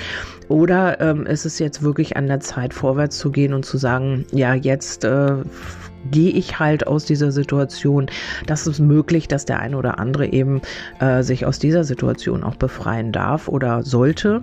Oder 0.48 1.00
ähm, 1.00 1.26
ist 1.26 1.46
es 1.46 1.58
jetzt 1.58 1.82
wirklich 1.82 2.16
an 2.16 2.26
der 2.26 2.40
Zeit, 2.40 2.74
vorwärts 2.74 3.18
zu 3.18 3.30
gehen 3.30 3.54
und 3.54 3.64
zu 3.64 3.78
sagen, 3.78 4.26
ja, 4.32 4.54
jetzt 4.54 5.04
äh, 5.04 5.36
gehe 6.10 6.30
ich 6.30 6.58
halt 6.58 6.86
aus 6.86 7.04
dieser 7.04 7.32
Situation. 7.32 8.06
Das 8.46 8.66
ist 8.66 8.80
möglich, 8.80 9.28
dass 9.28 9.44
der 9.44 9.60
eine 9.60 9.76
oder 9.76 9.98
andere 9.98 10.26
eben 10.26 10.60
äh, 11.00 11.22
sich 11.22 11.46
aus 11.46 11.58
dieser 11.58 11.84
Situation 11.84 12.42
auch 12.44 12.56
befreien 12.56 13.12
darf 13.12 13.48
oder 13.48 13.82
sollte. 13.82 14.42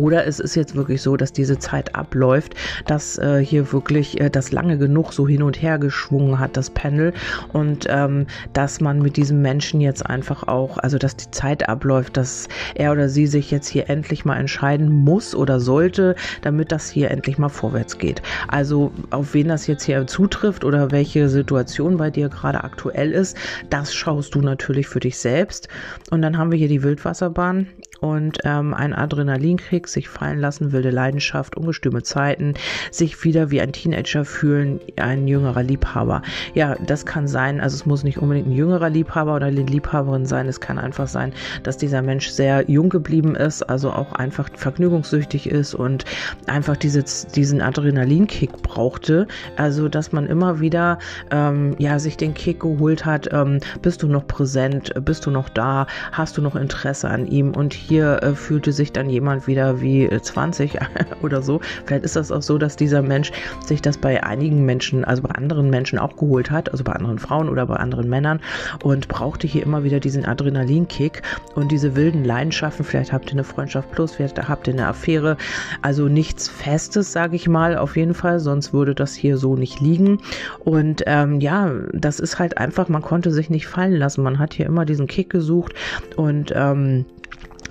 Oder 0.00 0.26
es 0.26 0.40
ist 0.40 0.54
jetzt 0.54 0.74
wirklich 0.74 1.02
so, 1.02 1.18
dass 1.18 1.30
diese 1.30 1.58
Zeit 1.58 1.94
abläuft, 1.94 2.54
dass 2.86 3.18
äh, 3.18 3.44
hier 3.44 3.70
wirklich 3.70 4.18
äh, 4.18 4.30
das 4.30 4.50
lange 4.50 4.78
genug 4.78 5.12
so 5.12 5.28
hin 5.28 5.42
und 5.42 5.60
her 5.60 5.78
geschwungen 5.78 6.38
hat, 6.38 6.56
das 6.56 6.70
Panel. 6.70 7.12
Und 7.52 7.86
ähm, 7.90 8.26
dass 8.54 8.80
man 8.80 9.02
mit 9.02 9.18
diesem 9.18 9.42
Menschen 9.42 9.82
jetzt 9.82 10.06
einfach 10.06 10.48
auch, 10.48 10.78
also 10.78 10.96
dass 10.96 11.16
die 11.16 11.30
Zeit 11.32 11.68
abläuft, 11.68 12.16
dass 12.16 12.48
er 12.74 12.92
oder 12.92 13.10
sie 13.10 13.26
sich 13.26 13.50
jetzt 13.50 13.68
hier 13.68 13.90
endlich 13.90 14.24
mal 14.24 14.38
entscheiden 14.38 14.88
muss 14.88 15.34
oder 15.34 15.60
sollte, 15.60 16.16
damit 16.40 16.72
das 16.72 16.88
hier 16.88 17.10
endlich 17.10 17.36
mal 17.36 17.50
vorwärts 17.50 17.98
geht. 17.98 18.22
Also 18.48 18.92
auf 19.10 19.34
wen 19.34 19.48
das 19.48 19.66
jetzt 19.66 19.84
hier 19.84 20.06
zutrifft 20.06 20.64
oder 20.64 20.90
welche 20.92 21.28
Situation 21.28 21.98
bei 21.98 22.08
dir 22.08 22.30
gerade 22.30 22.64
aktuell 22.64 23.12
ist, 23.12 23.36
das 23.68 23.92
schaust 23.92 24.34
du 24.34 24.40
natürlich 24.40 24.88
für 24.88 25.00
dich 25.00 25.18
selbst. 25.18 25.68
Und 26.10 26.22
dann 26.22 26.38
haben 26.38 26.50
wir 26.50 26.58
hier 26.58 26.68
die 26.68 26.82
Wildwasserbahn 26.82 27.66
und 28.00 28.38
ähm, 28.44 28.74
ein 28.74 28.94
Adrenalinkrieg, 28.94 29.88
sich 29.88 30.08
fallen 30.08 30.38
lassen, 30.38 30.72
wilde 30.72 30.90
Leidenschaft, 30.90 31.56
ungestüme 31.56 32.02
Zeiten, 32.02 32.54
sich 32.90 33.22
wieder 33.24 33.50
wie 33.50 33.60
ein 33.60 33.72
Teenager 33.72 34.24
fühlen, 34.24 34.80
ein 34.96 35.28
jüngerer 35.28 35.62
Liebhaber. 35.62 36.22
Ja, 36.54 36.76
das 36.86 37.06
kann 37.06 37.28
sein, 37.28 37.60
also 37.60 37.76
es 37.76 37.86
muss 37.86 38.04
nicht 38.04 38.18
unbedingt 38.18 38.48
ein 38.48 38.52
jüngerer 38.52 38.90
Liebhaber 38.90 39.36
oder 39.36 39.46
eine 39.46 39.62
Liebhaberin 39.62 40.26
sein, 40.26 40.48
es 40.48 40.60
kann 40.60 40.78
einfach 40.78 41.08
sein, 41.08 41.32
dass 41.62 41.76
dieser 41.76 42.02
Mensch 42.02 42.28
sehr 42.30 42.70
jung 42.70 42.88
geblieben 42.88 43.36
ist, 43.36 43.62
also 43.62 43.90
auch 43.92 44.12
einfach 44.12 44.48
vergnügungssüchtig 44.54 45.48
ist 45.48 45.74
und 45.74 46.04
einfach 46.46 46.76
diese, 46.76 47.04
diesen 47.34 47.60
Adrenalinkick 47.60 48.62
brauchte, 48.62 49.26
also 49.56 49.88
dass 49.88 50.12
man 50.12 50.26
immer 50.26 50.60
wieder 50.60 50.98
ähm, 51.30 51.76
ja, 51.78 51.98
sich 51.98 52.16
den 52.16 52.34
Kick 52.34 52.60
geholt 52.60 53.04
hat, 53.04 53.28
ähm, 53.32 53.60
bist 53.82 54.02
du 54.02 54.08
noch 54.08 54.26
präsent, 54.26 54.92
bist 55.04 55.26
du 55.26 55.30
noch 55.30 55.48
da, 55.48 55.86
hast 56.12 56.38
du 56.38 56.42
noch 56.42 56.56
Interesse 56.56 57.08
an 57.08 57.26
ihm? 57.26 57.52
Und 57.52 57.74
hier 57.90 58.22
äh, 58.22 58.36
fühlte 58.36 58.72
sich 58.72 58.92
dann 58.92 59.10
jemand 59.10 59.48
wieder 59.48 59.80
wie 59.80 60.08
20 60.08 60.76
äh, 60.76 60.80
oder 61.22 61.42
so. 61.42 61.60
Vielleicht 61.84 62.04
ist 62.04 62.14
das 62.14 62.30
auch 62.30 62.40
so, 62.40 62.56
dass 62.56 62.76
dieser 62.76 63.02
Mensch 63.02 63.32
sich 63.66 63.82
das 63.82 63.98
bei 63.98 64.22
einigen 64.22 64.64
Menschen, 64.64 65.04
also 65.04 65.22
bei 65.22 65.34
anderen 65.34 65.70
Menschen 65.70 65.98
auch 65.98 66.16
geholt 66.16 66.52
hat, 66.52 66.70
also 66.70 66.84
bei 66.84 66.92
anderen 66.92 67.18
Frauen 67.18 67.48
oder 67.48 67.66
bei 67.66 67.76
anderen 67.76 68.08
Männern 68.08 68.40
und 68.84 69.08
brauchte 69.08 69.48
hier 69.48 69.64
immer 69.64 69.82
wieder 69.82 69.98
diesen 69.98 70.24
Adrenalinkick 70.24 71.22
und 71.56 71.72
diese 71.72 71.96
wilden 71.96 72.24
Leidenschaften. 72.24 72.84
Vielleicht 72.84 73.12
habt 73.12 73.26
ihr 73.26 73.32
eine 73.32 73.44
Freundschaft 73.44 73.90
plus, 73.90 74.12
vielleicht 74.12 74.38
habt 74.48 74.68
ihr 74.68 74.74
eine 74.74 74.86
Affäre. 74.86 75.36
Also 75.82 76.06
nichts 76.06 76.48
Festes, 76.48 77.12
sage 77.12 77.34
ich 77.34 77.48
mal, 77.48 77.76
auf 77.76 77.96
jeden 77.96 78.14
Fall, 78.14 78.38
sonst 78.38 78.72
würde 78.72 78.94
das 78.94 79.14
hier 79.14 79.36
so 79.36 79.56
nicht 79.56 79.80
liegen. 79.80 80.18
Und 80.60 81.02
ähm, 81.06 81.40
ja, 81.40 81.72
das 81.92 82.20
ist 82.20 82.38
halt 82.38 82.56
einfach, 82.56 82.88
man 82.88 83.02
konnte 83.02 83.32
sich 83.32 83.50
nicht 83.50 83.66
fallen 83.66 83.96
lassen. 83.96 84.22
Man 84.22 84.38
hat 84.38 84.54
hier 84.54 84.66
immer 84.66 84.84
diesen 84.84 85.08
Kick 85.08 85.28
gesucht 85.28 85.74
und 86.16 86.52
ähm, 86.54 87.04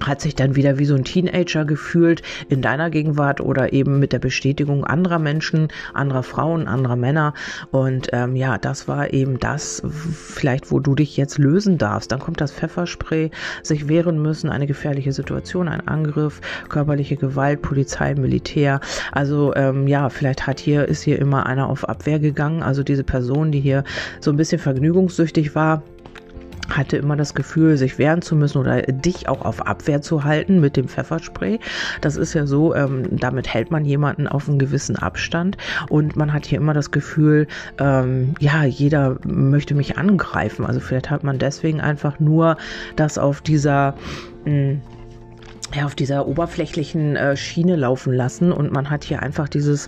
hat 0.05 0.21
sich 0.21 0.35
dann 0.35 0.55
wieder 0.55 0.79
wie 0.79 0.85
so 0.85 0.95
ein 0.95 1.03
Teenager 1.03 1.65
gefühlt 1.65 2.21
in 2.49 2.61
deiner 2.61 2.89
Gegenwart 2.89 3.41
oder 3.41 3.73
eben 3.73 3.99
mit 3.99 4.13
der 4.13 4.19
Bestätigung 4.19 4.83
anderer 4.83 5.19
Menschen, 5.19 5.67
anderer 5.93 6.23
Frauen, 6.23 6.67
anderer 6.67 6.95
Männer. 6.95 7.33
Und 7.71 8.09
ähm, 8.13 8.35
ja, 8.35 8.57
das 8.57 8.87
war 8.87 9.13
eben 9.13 9.39
das, 9.39 9.81
vielleicht 9.89 10.71
wo 10.71 10.79
du 10.79 10.95
dich 10.95 11.17
jetzt 11.17 11.37
lösen 11.37 11.77
darfst. 11.77 12.11
Dann 12.11 12.19
kommt 12.19 12.41
das 12.41 12.51
Pfefferspray, 12.51 13.31
sich 13.63 13.87
wehren 13.87 14.21
müssen, 14.21 14.49
eine 14.49 14.67
gefährliche 14.67 15.11
Situation, 15.11 15.67
ein 15.67 15.87
Angriff, 15.87 16.41
körperliche 16.69 17.15
Gewalt, 17.15 17.61
Polizei, 17.61 18.15
Militär. 18.15 18.79
Also 19.11 19.53
ähm, 19.55 19.87
ja, 19.87 20.09
vielleicht 20.09 20.47
hat 20.47 20.59
hier, 20.59 20.87
ist 20.87 21.03
hier 21.03 21.19
immer 21.19 21.45
einer 21.45 21.69
auf 21.69 21.87
Abwehr 21.87 22.19
gegangen. 22.19 22.63
Also 22.63 22.83
diese 22.83 23.03
Person, 23.03 23.51
die 23.51 23.59
hier 23.59 23.83
so 24.19 24.31
ein 24.31 24.37
bisschen 24.37 24.59
vergnügungssüchtig 24.59 25.55
war, 25.55 25.83
hatte 26.69 26.97
immer 26.97 27.15
das 27.15 27.33
Gefühl, 27.33 27.77
sich 27.77 27.97
wehren 27.97 28.21
zu 28.21 28.35
müssen 28.35 28.57
oder 28.57 28.81
dich 28.81 29.27
auch 29.29 29.43
auf 29.43 29.65
Abwehr 29.65 30.01
zu 30.01 30.23
halten 30.23 30.59
mit 30.59 30.77
dem 30.77 30.87
Pfefferspray. 30.87 31.59
Das 32.01 32.15
ist 32.15 32.33
ja 32.33 32.45
so, 32.45 32.75
ähm, 32.75 33.07
damit 33.11 33.53
hält 33.53 33.71
man 33.71 33.85
jemanden 33.85 34.27
auf 34.27 34.47
einen 34.47 34.59
gewissen 34.59 34.95
Abstand 34.95 35.57
und 35.89 36.15
man 36.15 36.33
hat 36.33 36.45
hier 36.45 36.57
immer 36.57 36.73
das 36.73 36.91
Gefühl, 36.91 37.47
ähm, 37.79 38.33
ja, 38.39 38.63
jeder 38.63 39.17
möchte 39.25 39.75
mich 39.75 39.97
angreifen. 39.97 40.65
Also 40.65 40.79
vielleicht 40.79 41.09
hat 41.09 41.23
man 41.23 41.39
deswegen 41.39 41.81
einfach 41.81 42.19
nur 42.19 42.57
das 42.95 43.17
auf 43.17 43.41
dieser 43.41 43.95
mh, 44.45 44.51
hm, 44.51 44.81
ja, 45.75 45.85
auf 45.85 45.93
dieser 45.93 46.27
oberflächlichen 46.27 47.15
äh, 47.15 47.37
Schiene 47.37 47.75
laufen 47.75 48.13
lassen 48.13 48.51
und 48.51 48.71
man 48.71 48.89
hat 48.89 49.03
hier 49.03 49.21
einfach 49.21 49.47
dieses 49.47 49.87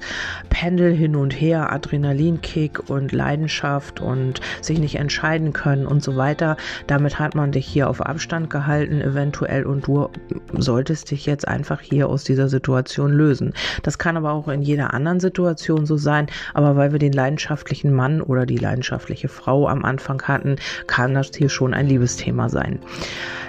Pendel 0.50 0.94
hin 0.94 1.16
und 1.16 1.32
her, 1.32 1.72
Adrenalinkick 1.72 2.90
und 2.90 3.12
Leidenschaft 3.12 4.00
und 4.00 4.42
sich 4.62 4.80
nicht 4.80 4.96
entscheiden 4.96 5.54
können 5.54 5.88
und 5.88 6.04
so 6.04 6.16
weiter. 6.16 6.58
Damit 6.88 7.18
hat 7.18 7.34
man 7.34 7.52
dich 7.52 7.66
hier 7.66 7.90
auf 7.90 8.02
Abstand 8.02 8.50
gehalten 8.50 9.02
eventuell 9.02 9.66
und 9.66 9.88
du 9.88 10.10
solltest 10.54 11.10
dich 11.10 11.26
jetzt 11.26 11.48
einfach 11.48 11.82
hier 11.82 12.10
aus 12.10 12.24
dieser 12.24 12.48
Situation 12.48 13.12
lösen. 13.12 13.54
Das 13.82 13.98
kann 13.98 14.18
aber 14.18 14.34
auch 14.34 14.48
in 14.50 14.62
jeder 14.62 14.94
anderen 14.94 15.20
Situation 15.20 15.86
so 15.86 15.98
sein, 15.98 16.28
aber 16.54 16.76
weil 16.76 16.92
wir 16.92 17.00
den 17.00 17.14
leidenschaftlichen 17.14 17.94
Mann 17.94 18.22
oder 18.22 18.46
die 18.46 18.58
leidenschaftliche 18.58 19.30
Frau 19.30 19.68
am 19.68 19.84
Anfang 19.84 20.22
hatten, 20.24 20.58
kann 20.86 21.16
das 21.16 21.32
hier 21.36 21.50
schon 21.50 21.74
ein 21.74 21.88
Liebesthema 21.88 22.50
sein. 22.50 22.80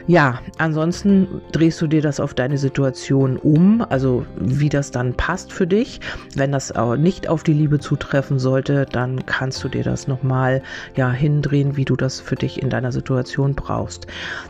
Ja, 0.08 0.40
ansonsten 0.58 1.28
drehst 1.52 1.80
du 1.80 1.86
dir 1.86 2.02
das 2.02 2.18
auf 2.22 2.34
deine 2.34 2.58
Situation 2.58 3.36
um, 3.36 3.84
also 3.88 4.24
wie 4.36 4.68
das 4.68 4.90
dann 4.90 5.14
passt 5.14 5.52
für 5.52 5.66
dich. 5.66 6.00
Wenn 6.34 6.52
das 6.52 6.72
aber 6.72 6.96
nicht 6.96 7.28
auf 7.28 7.42
die 7.42 7.52
Liebe 7.52 7.78
zutreffen 7.78 8.38
sollte, 8.38 8.86
dann 8.90 9.26
kannst 9.26 9.62
du 9.64 9.68
dir 9.68 9.84
das 9.84 10.08
nochmal 10.08 10.62
ja, 10.96 11.10
hindrehen, 11.10 11.76
wie 11.76 11.84
du 11.84 11.96
das 11.96 12.20
für 12.20 12.36
dich 12.36 12.62
in 12.62 12.70
deiner 12.70 12.92
Situation 12.92 13.54
brauchst. 13.54 14.06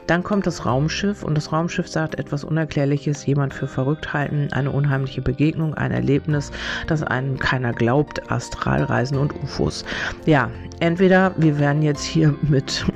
Dann 0.06 0.22
kommt 0.22 0.46
das 0.46 0.66
Raumschiff 0.66 1.22
und 1.22 1.36
das 1.36 1.52
Raumschiff 1.52 1.88
sagt 1.88 2.18
etwas 2.18 2.44
Unerklärliches, 2.44 3.26
jemand 3.26 3.54
für 3.54 3.66
verrückt 3.66 4.12
halten, 4.12 4.48
eine 4.52 4.70
unheimliche 4.70 5.22
Begegnung, 5.22 5.74
ein 5.74 5.90
Erlebnis, 5.90 6.50
das 6.86 7.02
einem 7.02 7.38
keiner 7.38 7.72
glaubt, 7.72 8.30
Astralreisen 8.30 9.18
und 9.18 9.34
UFOs. 9.42 9.84
Ja, 10.26 10.50
entweder 10.80 11.32
wir 11.36 11.58
werden 11.58 11.82
jetzt 11.82 12.04
hier 12.04 12.34
mit 12.42 12.84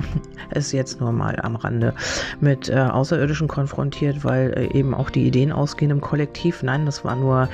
ist 0.51 0.71
jetzt 0.71 0.99
nur 0.99 1.11
mal 1.11 1.37
am 1.41 1.55
Rande 1.55 1.93
mit 2.39 2.69
äh, 2.69 2.75
Außerirdischen 2.75 3.47
konfrontiert, 3.47 4.23
weil 4.23 4.53
äh, 4.57 4.66
eben 4.73 4.93
auch 4.93 5.09
die 5.09 5.25
Ideen 5.25 5.51
ausgehen 5.51 5.91
im 5.91 6.01
Kollektiv. 6.01 6.63
Nein, 6.63 6.85
das 6.85 7.03
war 7.03 7.15
nur 7.15 7.49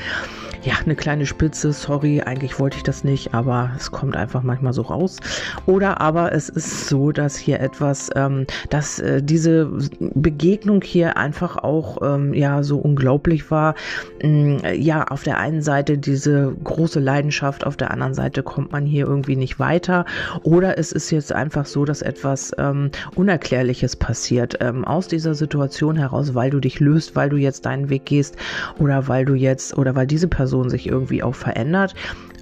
ja 0.66 0.76
eine 0.84 0.96
kleine 0.96 1.26
Spitze. 1.26 1.74
Sorry, 1.74 2.22
eigentlich 2.22 2.60
wollte 2.60 2.78
ich 2.78 2.84
das 2.84 3.04
nicht, 3.04 3.34
aber 3.34 3.72
es 3.78 3.92
kommt 3.92 4.16
einfach 4.16 4.44
manchmal 4.44 4.74
so 4.74 4.84
raus. 4.84 5.18
Oder 5.66 6.02
aber 6.02 6.34
es 6.34 6.50
ist 6.50 6.88
so, 6.88 7.12
dass 7.12 7.36
hier 7.36 7.60
etwas, 7.60 8.10
ähm, 8.16 8.46
dass 8.70 9.00
äh, 9.00 9.22
diese 9.22 9.70
Begegnung 10.00 10.82
hier 10.82 11.18
einfach 11.18 11.58
auch 11.58 11.98
ähm, 12.02 12.34
ja 12.34 12.64
so 12.64 12.78
unglaublich 12.78 13.52
war. 13.52 13.76
Ähm, 14.20 14.60
ja, 14.76 15.04
auf 15.06 15.24
der 15.24 15.38
einen 15.38 15.62
Seite 15.62 15.98
diese 15.98 16.56
große 16.64 17.00
Leidenschaft, 17.00 17.66
auf 17.66 17.78
der 17.78 17.92
anderen 17.92 18.14
Seite 18.14 18.44
kommt 18.44 18.72
man 18.72 18.86
hier 18.86 19.06
irgendwie 19.06 19.36
nicht 19.36 19.60
weiter. 19.60 20.06
Oder 20.44 20.78
es 20.78 20.92
ist 20.92 21.12
jetzt 21.12 21.34
einfach 21.34 21.66
so, 21.66 21.86
dass 21.86 22.02
etwas 22.02 22.52
ähm, 22.58 22.92
Unerklärliches 23.16 23.96
passiert 23.96 24.58
ähm, 24.62 24.86
aus 24.86 25.08
dieser 25.08 25.36
Situation 25.36 25.96
heraus, 25.96 26.34
weil 26.36 26.50
du 26.50 26.60
dich 26.60 26.80
löst, 26.80 27.03
weil 27.16 27.30
du 27.30 27.38
jetzt 27.38 27.66
deinen 27.66 27.90
Weg 27.90 28.06
gehst 28.06 28.36
oder 28.80 29.08
weil 29.08 29.26
du 29.26 29.34
jetzt 29.34 29.78
oder 29.78 29.96
weil 29.96 30.08
diese 30.08 30.28
Person 30.28 30.70
sich 30.70 30.88
irgendwie 30.88 31.24
auch 31.24 31.36
verändert 31.36 31.96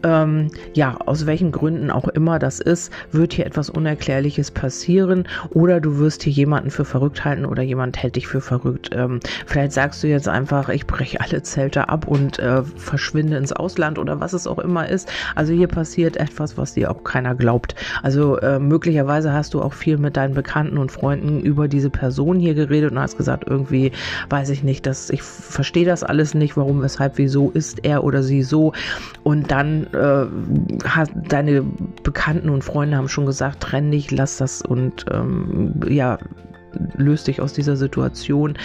ähm, 0.04 0.50
ja, 0.74 0.98
aus 1.06 1.26
welchen 1.26 1.52
Gründen 1.52 1.92
auch 1.92 2.08
immer 2.08 2.40
das 2.40 2.60
ist, 2.60 2.92
wird 3.12 3.34
hier 3.34 3.46
etwas 3.46 3.70
Unerklärliches 3.70 4.52
passieren 4.52 5.28
oder 5.50 5.80
du 5.80 5.98
wirst 5.98 6.24
hier 6.24 6.34
jemanden 6.34 6.72
für 6.72 6.86
verrückt 6.86 7.24
halten 7.26 7.46
oder 7.46 7.62
jemand 7.64 8.02
hält 8.02 8.16
dich 8.16 8.28
für 8.28 8.42
verrückt. 8.42 8.90
Ähm, 8.94 9.20
vielleicht 9.46 9.74
sagst 9.74 10.04
du 10.04 10.08
jetzt 10.08 10.28
einfach, 10.28 10.70
ich 10.70 10.88
breche 10.88 11.22
alle 11.22 11.44
Zelte 11.44 11.90
ab 11.90 12.08
und 12.08 12.40
äh, 12.40 12.64
verschwinde 12.64 13.38
ins 13.38 13.54
Ausland 13.54 14.00
oder 14.00 14.20
was 14.20 14.34
es 14.34 14.48
auch 14.48 14.60
immer 14.60 14.90
ist. 14.90 15.12
Also 15.36 15.54
hier 15.54 15.68
passiert 15.68 16.18
etwas, 16.18 16.58
was 16.58 16.74
dir 16.74 16.92
auch 16.92 17.04
keiner 17.04 17.36
glaubt. 17.36 17.76
Also 18.04 18.38
äh, 18.38 18.60
möglicherweise 18.60 19.34
hast 19.34 19.54
du 19.54 19.62
auch 19.62 19.74
viel 19.74 19.98
mit 19.98 20.18
deinen 20.18 20.34
Bekannten 20.34 20.78
und 20.78 20.92
Freunden 20.92 21.40
über 21.42 21.68
diese 21.68 21.90
Person 21.90 22.40
hier 22.40 22.54
geredet 22.54 22.92
und 22.92 23.00
hast 23.00 23.18
gesagt, 23.18 23.46
irgendwie 23.48 23.92
weiß 24.30 24.50
ich 24.50 24.64
nicht, 24.64 24.86
dass 24.86 25.10
ich 25.10 25.22
verstehe 25.22 25.86
das 25.86 26.04
alles 26.04 26.34
nicht, 26.34 26.58
warum, 26.58 26.82
weshalb, 26.82 27.18
wieso 27.18 27.52
ist 27.52 27.84
er 27.84 28.04
oder 28.04 28.24
sie 28.24 28.44
so. 28.44 28.74
Und 29.24 29.52
dann 29.52 29.88
äh, 29.94 30.26
deine 31.28 31.64
Bekannten 32.04 32.50
und 32.50 32.64
Freunde 32.64 32.98
haben 32.98 33.10
schon 33.10 33.26
gesagt, 33.26 33.62
trenn 33.62 33.92
dich, 33.92 34.12
lass 34.12 34.38
das 34.38 34.62
und 34.62 35.06
ähm, 35.12 35.74
ja, 35.88 36.18
löst 36.96 37.28
dich 37.28 37.42
aus 37.42 37.54
dieser 37.54 37.76
Situation 37.76 38.58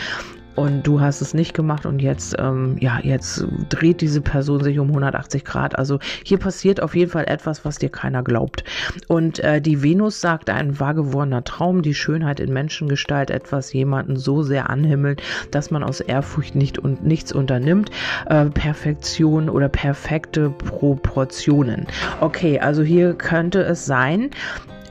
und 0.57 0.87
du 0.87 1.01
hast 1.01 1.21
es 1.21 1.35
nicht 1.35 1.55
gemacht 1.55 1.87
und 1.87 2.01
jetzt, 2.01 2.35
ähm, 2.39 2.77
ja, 2.81 2.99
jetzt 3.03 3.45
dreht 3.69 4.01
diese 4.01 4.21
Person 4.21 4.63
sich 4.63 4.79
um 4.79 4.89
180 4.89 5.45
Grad. 5.45 5.79
Also 5.79 5.99
hier 6.25 6.39
passiert 6.39 6.83
auf 6.83 6.97
jeden 6.97 7.11
Fall 7.11 7.25
etwas, 7.29 7.65
was 7.65 7.77
dir 7.79 7.91
keiner 7.91 8.23
glaubt. 8.23 8.65
Und 9.07 9.39
äh, 9.41 9.61
die 9.61 9.83
Venus 9.83 10.21
sagt, 10.21 10.51
ein 10.51 10.81
wahr 10.81 10.95
gewordener 10.95 11.45
Traum, 11.45 11.83
die 11.83 11.95
Schönheit 11.95 12.41
in 12.41 12.53
Menschengestalt, 12.53 13.31
etwas 13.31 13.73
jemanden 13.73 14.17
so 14.17 14.43
sehr 14.43 14.71
anhimmelt, 14.71 15.23
dass 15.51 15.71
man 15.71 15.83
aus 15.83 16.01
Ehrfurcht 16.01 16.55
nicht 16.55 16.79
und 16.79 17.05
nichts 17.05 17.33
unternimmt. 17.33 17.91
Äh, 18.27 18.47
Perfektion 18.47 19.51
oder 19.51 19.69
perfekte 19.69 20.51
Proportionen. 20.51 21.87
Okay, 22.21 22.59
also 22.59 22.83
hier 22.83 23.15
könnte 23.15 23.63
es 23.63 23.85
sein, 23.85 24.31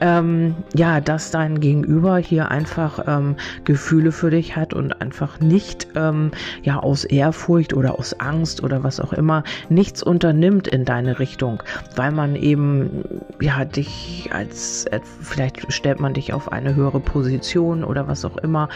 ähm, 0.00 0.54
ja, 0.74 1.00
dass 1.00 1.30
dein 1.30 1.60
Gegenüber 1.60 2.18
hier 2.18 2.50
einfach 2.50 3.04
ähm, 3.06 3.36
Gefühle 3.64 4.12
für 4.12 4.30
dich 4.30 4.56
hat 4.56 4.74
und 4.74 5.00
einfach 5.00 5.40
nicht 5.40 5.88
ähm, 5.94 6.30
ja 6.62 6.78
aus 6.78 7.04
Ehrfurcht 7.04 7.74
oder 7.74 7.98
aus 7.98 8.18
Angst 8.20 8.62
oder 8.62 8.82
was 8.82 9.00
auch 9.00 9.12
immer 9.12 9.44
nichts 9.68 10.02
unternimmt 10.02 10.68
in 10.68 10.84
deine 10.84 11.18
Richtung, 11.18 11.62
weil 11.94 12.12
man 12.12 12.36
eben 12.36 13.04
ja 13.40 13.64
dich 13.64 14.30
als 14.32 14.86
vielleicht 15.20 15.72
stellt 15.72 16.00
man 16.00 16.14
dich 16.14 16.32
auf 16.32 16.52
eine 16.52 16.74
höhere 16.74 17.00
Position 17.00 17.84
oder 17.84 18.08
was 18.08 18.24
auch 18.24 18.36
immer. 18.38 18.68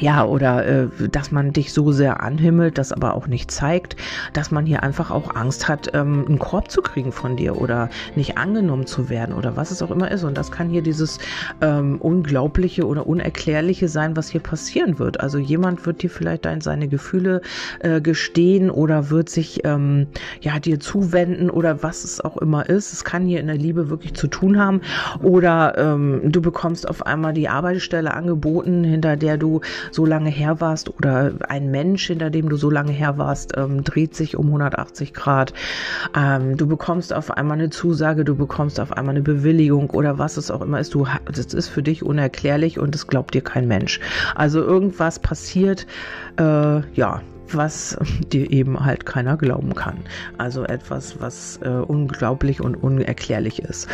Ja, 0.00 0.24
oder 0.24 0.66
äh, 0.66 0.88
dass 1.10 1.30
man 1.30 1.52
dich 1.52 1.72
so 1.72 1.92
sehr 1.92 2.22
anhimmelt, 2.22 2.78
das 2.78 2.92
aber 2.92 3.14
auch 3.14 3.26
nicht 3.26 3.50
zeigt, 3.50 3.96
dass 4.32 4.50
man 4.50 4.66
hier 4.66 4.82
einfach 4.82 5.10
auch 5.10 5.34
Angst 5.34 5.68
hat, 5.68 5.90
ähm, 5.94 6.24
einen 6.26 6.38
Korb 6.38 6.70
zu 6.70 6.82
kriegen 6.82 7.12
von 7.12 7.36
dir 7.36 7.60
oder 7.60 7.88
nicht 8.14 8.36
angenommen 8.36 8.86
zu 8.86 9.08
werden 9.08 9.34
oder 9.34 9.56
was 9.56 9.70
es 9.70 9.82
auch 9.82 9.90
immer 9.90 10.10
ist. 10.10 10.24
Und 10.24 10.36
das 10.36 10.50
kann 10.50 10.68
hier 10.68 10.82
dieses 10.82 11.18
ähm, 11.60 11.96
Unglaubliche 12.00 12.86
oder 12.86 13.06
Unerklärliche 13.06 13.88
sein, 13.88 14.16
was 14.16 14.28
hier 14.28 14.40
passieren 14.40 14.98
wird. 14.98 15.20
Also 15.20 15.38
jemand 15.38 15.86
wird 15.86 16.02
dir 16.02 16.10
vielleicht 16.10 16.44
dann 16.44 16.60
seine 16.60 16.88
Gefühle 16.88 17.40
äh, 17.80 18.00
gestehen 18.00 18.70
oder 18.70 19.10
wird 19.10 19.28
sich 19.28 19.64
ähm, 19.64 20.06
ja 20.40 20.58
dir 20.58 20.80
zuwenden 20.80 21.50
oder 21.50 21.82
was 21.82 22.04
es 22.04 22.20
auch 22.20 22.36
immer 22.36 22.68
ist. 22.68 22.92
Es 22.92 23.04
kann 23.04 23.26
hier 23.26 23.40
in 23.40 23.46
der 23.46 23.56
Liebe 23.56 23.88
wirklich 23.88 24.14
zu 24.14 24.26
tun 24.26 24.58
haben. 24.58 24.80
Oder 25.22 25.76
ähm, 25.78 26.20
du 26.24 26.40
bekommst 26.42 26.88
auf 26.88 27.06
einmal 27.06 27.32
die 27.32 27.48
Arbeitsstelle 27.48 28.12
angeboten, 28.12 28.84
hinter 28.84 29.16
der 29.16 29.38
du 29.38 29.60
so 29.90 30.04
lange 30.06 30.30
her 30.30 30.60
warst 30.60 30.88
oder 30.88 31.32
ein 31.48 31.70
Mensch, 31.70 32.06
hinter 32.06 32.30
dem 32.30 32.48
du 32.48 32.56
so 32.56 32.70
lange 32.70 32.92
her 32.92 33.18
warst, 33.18 33.56
ähm, 33.56 33.84
dreht 33.84 34.14
sich 34.14 34.36
um 34.36 34.46
180 34.46 35.14
Grad. 35.14 35.52
Ähm, 36.16 36.56
du 36.56 36.66
bekommst 36.66 37.12
auf 37.12 37.30
einmal 37.30 37.58
eine 37.58 37.70
Zusage, 37.70 38.24
du 38.24 38.34
bekommst 38.34 38.80
auf 38.80 38.92
einmal 38.92 39.14
eine 39.14 39.22
Bewilligung 39.22 39.90
oder 39.90 40.18
was 40.18 40.36
es 40.36 40.50
auch 40.50 40.62
immer 40.62 40.80
ist. 40.80 40.94
Du, 40.94 41.06
das 41.26 41.54
ist 41.54 41.68
für 41.68 41.82
dich 41.82 42.02
unerklärlich 42.02 42.78
und 42.78 42.94
es 42.94 43.06
glaubt 43.06 43.34
dir 43.34 43.42
kein 43.42 43.68
Mensch. 43.68 44.00
Also 44.34 44.60
irgendwas 44.60 45.18
passiert, 45.18 45.86
äh, 46.38 46.80
ja, 46.94 47.22
was 47.54 47.98
dir 48.32 48.50
eben 48.50 48.84
halt 48.84 49.06
keiner 49.06 49.36
glauben 49.36 49.74
kann. 49.74 49.98
Also 50.38 50.64
etwas, 50.64 51.20
was 51.20 51.58
äh, 51.62 51.68
unglaublich 51.68 52.60
und 52.60 52.76
unerklärlich 52.76 53.60
ist. 53.60 53.88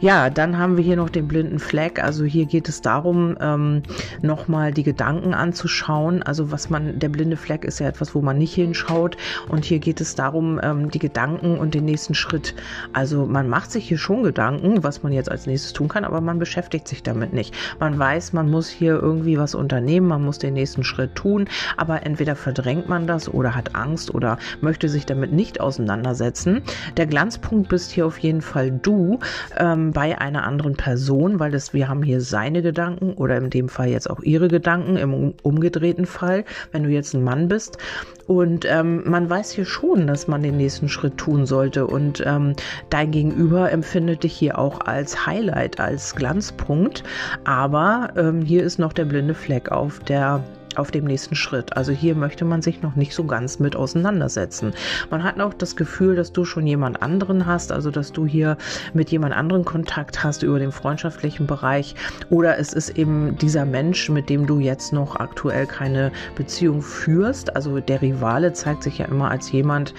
Ja, 0.00 0.30
dann 0.30 0.58
haben 0.58 0.76
wir 0.76 0.84
hier 0.84 0.96
noch 0.96 1.10
den 1.10 1.28
blinden 1.28 1.58
Fleck. 1.58 2.02
Also 2.02 2.24
hier 2.24 2.46
geht 2.46 2.68
es 2.68 2.80
darum, 2.80 3.36
ähm, 3.40 3.82
nochmal 4.20 4.72
die 4.72 4.82
Gedanken 4.82 5.34
anzuschauen. 5.34 6.22
Also 6.22 6.50
was 6.50 6.70
man, 6.70 6.98
der 6.98 7.08
blinde 7.08 7.36
Fleck 7.36 7.64
ist 7.64 7.78
ja 7.78 7.88
etwas, 7.88 8.14
wo 8.14 8.20
man 8.20 8.38
nicht 8.38 8.54
hinschaut. 8.54 9.16
Und 9.48 9.64
hier 9.64 9.78
geht 9.78 10.00
es 10.00 10.14
darum, 10.14 10.60
ähm, 10.62 10.90
die 10.90 10.98
Gedanken 10.98 11.58
und 11.58 11.74
den 11.74 11.84
nächsten 11.84 12.14
Schritt. 12.14 12.54
Also 12.92 13.26
man 13.26 13.48
macht 13.48 13.70
sich 13.70 13.88
hier 13.88 13.98
schon 13.98 14.22
Gedanken, 14.22 14.82
was 14.82 15.02
man 15.02 15.12
jetzt 15.12 15.30
als 15.30 15.46
nächstes 15.46 15.72
tun 15.72 15.88
kann, 15.88 16.04
aber 16.04 16.20
man 16.20 16.38
beschäftigt 16.38 16.88
sich 16.88 17.02
damit 17.02 17.32
nicht. 17.32 17.54
Man 17.80 17.98
weiß, 17.98 18.32
man 18.32 18.50
muss 18.50 18.68
hier 18.68 18.94
irgendwie 18.94 19.38
was 19.38 19.54
unternehmen, 19.54 20.06
man 20.06 20.24
muss 20.24 20.38
den 20.38 20.54
nächsten 20.54 20.84
Schritt 20.84 21.14
tun, 21.14 21.48
aber 21.76 22.04
entweder 22.04 22.36
verdrängt 22.36 22.88
man 22.88 22.91
man 22.92 23.06
das 23.06 23.32
oder 23.32 23.54
hat 23.54 23.74
Angst 23.74 24.14
oder 24.14 24.36
möchte 24.60 24.90
sich 24.90 25.06
damit 25.06 25.32
nicht 25.32 25.60
auseinandersetzen. 25.60 26.62
Der 26.98 27.06
Glanzpunkt 27.06 27.70
bist 27.70 27.90
hier 27.90 28.06
auf 28.06 28.18
jeden 28.18 28.42
Fall 28.42 28.70
du 28.70 29.18
ähm, 29.56 29.92
bei 29.92 30.20
einer 30.20 30.44
anderen 30.44 30.74
Person, 30.74 31.40
weil 31.40 31.50
das, 31.50 31.72
wir 31.72 31.88
haben 31.88 32.02
hier 32.02 32.20
seine 32.20 32.60
Gedanken 32.60 33.14
oder 33.14 33.38
in 33.38 33.48
dem 33.48 33.70
Fall 33.70 33.88
jetzt 33.88 34.10
auch 34.10 34.20
ihre 34.20 34.48
Gedanken 34.48 34.96
im 34.96 35.32
umgedrehten 35.42 36.04
Fall, 36.04 36.44
wenn 36.70 36.82
du 36.84 36.90
jetzt 36.90 37.14
ein 37.14 37.24
Mann 37.24 37.48
bist. 37.48 37.78
Und 38.26 38.66
ähm, 38.68 39.02
man 39.04 39.28
weiß 39.28 39.52
hier 39.52 39.64
schon, 39.64 40.06
dass 40.06 40.28
man 40.28 40.42
den 40.42 40.56
nächsten 40.56 40.88
Schritt 40.88 41.16
tun 41.16 41.46
sollte. 41.46 41.86
Und 41.86 42.22
ähm, 42.26 42.54
dein 42.90 43.10
Gegenüber 43.10 43.72
empfindet 43.72 44.22
dich 44.22 44.34
hier 44.34 44.58
auch 44.58 44.80
als 44.80 45.26
Highlight, 45.26 45.80
als 45.80 46.14
Glanzpunkt. 46.14 47.02
Aber 47.44 48.10
ähm, 48.16 48.42
hier 48.42 48.62
ist 48.62 48.78
noch 48.78 48.92
der 48.92 49.06
blinde 49.06 49.34
Fleck 49.34 49.72
auf 49.72 49.98
der 50.00 50.44
auf 50.78 50.90
dem 50.90 51.04
nächsten 51.04 51.34
Schritt. 51.34 51.76
Also 51.76 51.92
hier 51.92 52.14
möchte 52.14 52.44
man 52.44 52.62
sich 52.62 52.82
noch 52.82 52.96
nicht 52.96 53.14
so 53.14 53.24
ganz 53.24 53.58
mit 53.58 53.76
auseinandersetzen. 53.76 54.72
Man 55.10 55.22
hat 55.22 55.40
auch 55.40 55.54
das 55.54 55.76
Gefühl, 55.76 56.16
dass 56.16 56.32
du 56.32 56.44
schon 56.44 56.66
jemand 56.66 57.02
anderen 57.02 57.46
hast, 57.46 57.72
also 57.72 57.90
dass 57.90 58.12
du 58.12 58.26
hier 58.26 58.56
mit 58.94 59.10
jemand 59.10 59.34
anderen 59.34 59.64
Kontakt 59.64 60.22
hast 60.22 60.42
über 60.42 60.58
den 60.58 60.72
freundschaftlichen 60.72 61.46
Bereich 61.46 61.94
oder 62.30 62.58
es 62.58 62.72
ist 62.72 62.90
eben 62.90 63.36
dieser 63.38 63.64
Mensch, 63.64 64.08
mit 64.08 64.28
dem 64.28 64.46
du 64.46 64.58
jetzt 64.58 64.92
noch 64.92 65.16
aktuell 65.16 65.66
keine 65.66 66.12
Beziehung 66.36 66.82
führst. 66.82 67.54
Also 67.56 67.80
der 67.80 68.02
Rivale 68.02 68.52
zeigt 68.52 68.82
sich 68.82 68.98
ja 68.98 69.06
immer 69.06 69.30
als 69.30 69.50
jemand, 69.52 69.94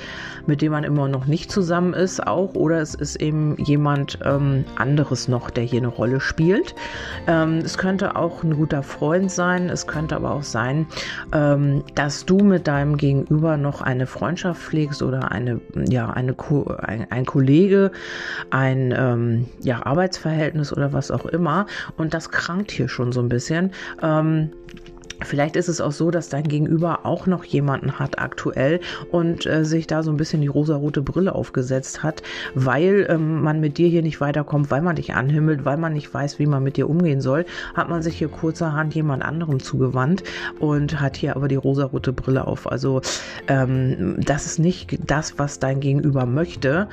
mit 0.45 0.61
dem 0.61 0.71
man 0.71 0.83
immer 0.83 1.07
noch 1.07 1.25
nicht 1.25 1.51
zusammen 1.51 1.93
ist, 1.93 2.25
auch 2.25 2.53
oder 2.55 2.81
es 2.81 2.95
ist 2.95 3.15
eben 3.17 3.55
jemand 3.63 4.19
ähm, 4.23 4.65
anderes 4.75 5.27
noch, 5.27 5.49
der 5.49 5.63
hier 5.63 5.79
eine 5.79 5.87
Rolle 5.87 6.19
spielt. 6.19 6.75
Ähm, 7.27 7.59
es 7.59 7.77
könnte 7.77 8.15
auch 8.15 8.43
ein 8.43 8.55
guter 8.57 8.83
Freund 8.83 9.31
sein, 9.31 9.69
es 9.69 9.87
könnte 9.87 10.15
aber 10.15 10.31
auch 10.31 10.43
sein, 10.43 10.62
sein, 10.63 10.87
ähm, 11.33 11.83
dass 11.95 12.25
du 12.25 12.37
mit 12.37 12.67
deinem 12.67 12.97
Gegenüber 12.97 13.57
noch 13.57 13.81
eine 13.81 14.07
Freundschaft 14.07 14.61
pflegst 14.61 15.01
oder 15.01 15.31
eine, 15.31 15.59
ja, 15.89 16.09
eine, 16.09 16.35
ein, 16.79 17.07
ein 17.09 17.25
Kollege, 17.25 17.91
ein 18.49 18.93
ähm, 18.97 19.47
ja, 19.61 19.85
Arbeitsverhältnis 19.85 20.71
oder 20.71 20.93
was 20.93 21.11
auch 21.11 21.25
immer. 21.25 21.65
Und 21.97 22.13
das 22.13 22.29
krankt 22.29 22.71
hier 22.71 22.87
schon 22.87 23.11
so 23.11 23.21
ein 23.21 23.29
bisschen. 23.29 23.71
Ähm, 24.01 24.51
Vielleicht 25.23 25.55
ist 25.55 25.67
es 25.67 25.81
auch 25.81 25.91
so, 25.91 26.11
dass 26.11 26.29
dein 26.29 26.43
Gegenüber 26.43 27.05
auch 27.05 27.27
noch 27.27 27.43
jemanden 27.43 27.99
hat 27.99 28.19
aktuell 28.19 28.79
und 29.11 29.45
äh, 29.45 29.65
sich 29.65 29.87
da 29.87 30.03
so 30.03 30.11
ein 30.11 30.17
bisschen 30.17 30.41
die 30.41 30.47
rosarote 30.47 31.01
Brille 31.01 31.35
aufgesetzt 31.35 32.03
hat, 32.03 32.23
weil 32.55 33.07
ähm, 33.09 33.41
man 33.41 33.59
mit 33.59 33.77
dir 33.77 33.87
hier 33.87 34.01
nicht 34.01 34.21
weiterkommt, 34.21 34.71
weil 34.71 34.81
man 34.81 34.95
dich 34.95 35.13
anhimmelt, 35.13 35.65
weil 35.65 35.77
man 35.77 35.93
nicht 35.93 36.13
weiß, 36.13 36.39
wie 36.39 36.45
man 36.45 36.63
mit 36.63 36.77
dir 36.77 36.89
umgehen 36.89 37.21
soll, 37.21 37.45
hat 37.73 37.89
man 37.89 38.01
sich 38.01 38.17
hier 38.17 38.29
kurzerhand 38.29 38.95
jemand 38.95 39.23
anderem 39.23 39.59
zugewandt 39.59 40.23
und 40.59 40.99
hat 40.99 41.17
hier 41.17 41.35
aber 41.35 41.47
die 41.47 41.55
rosarote 41.55 42.13
Brille 42.13 42.47
auf. 42.47 42.71
Also 42.71 43.01
ähm, 43.47 44.15
das 44.19 44.45
ist 44.45 44.59
nicht 44.59 44.97
das, 45.09 45.39
was 45.39 45.59
dein 45.59 45.79
Gegenüber 45.79 46.25
möchte. 46.25 46.87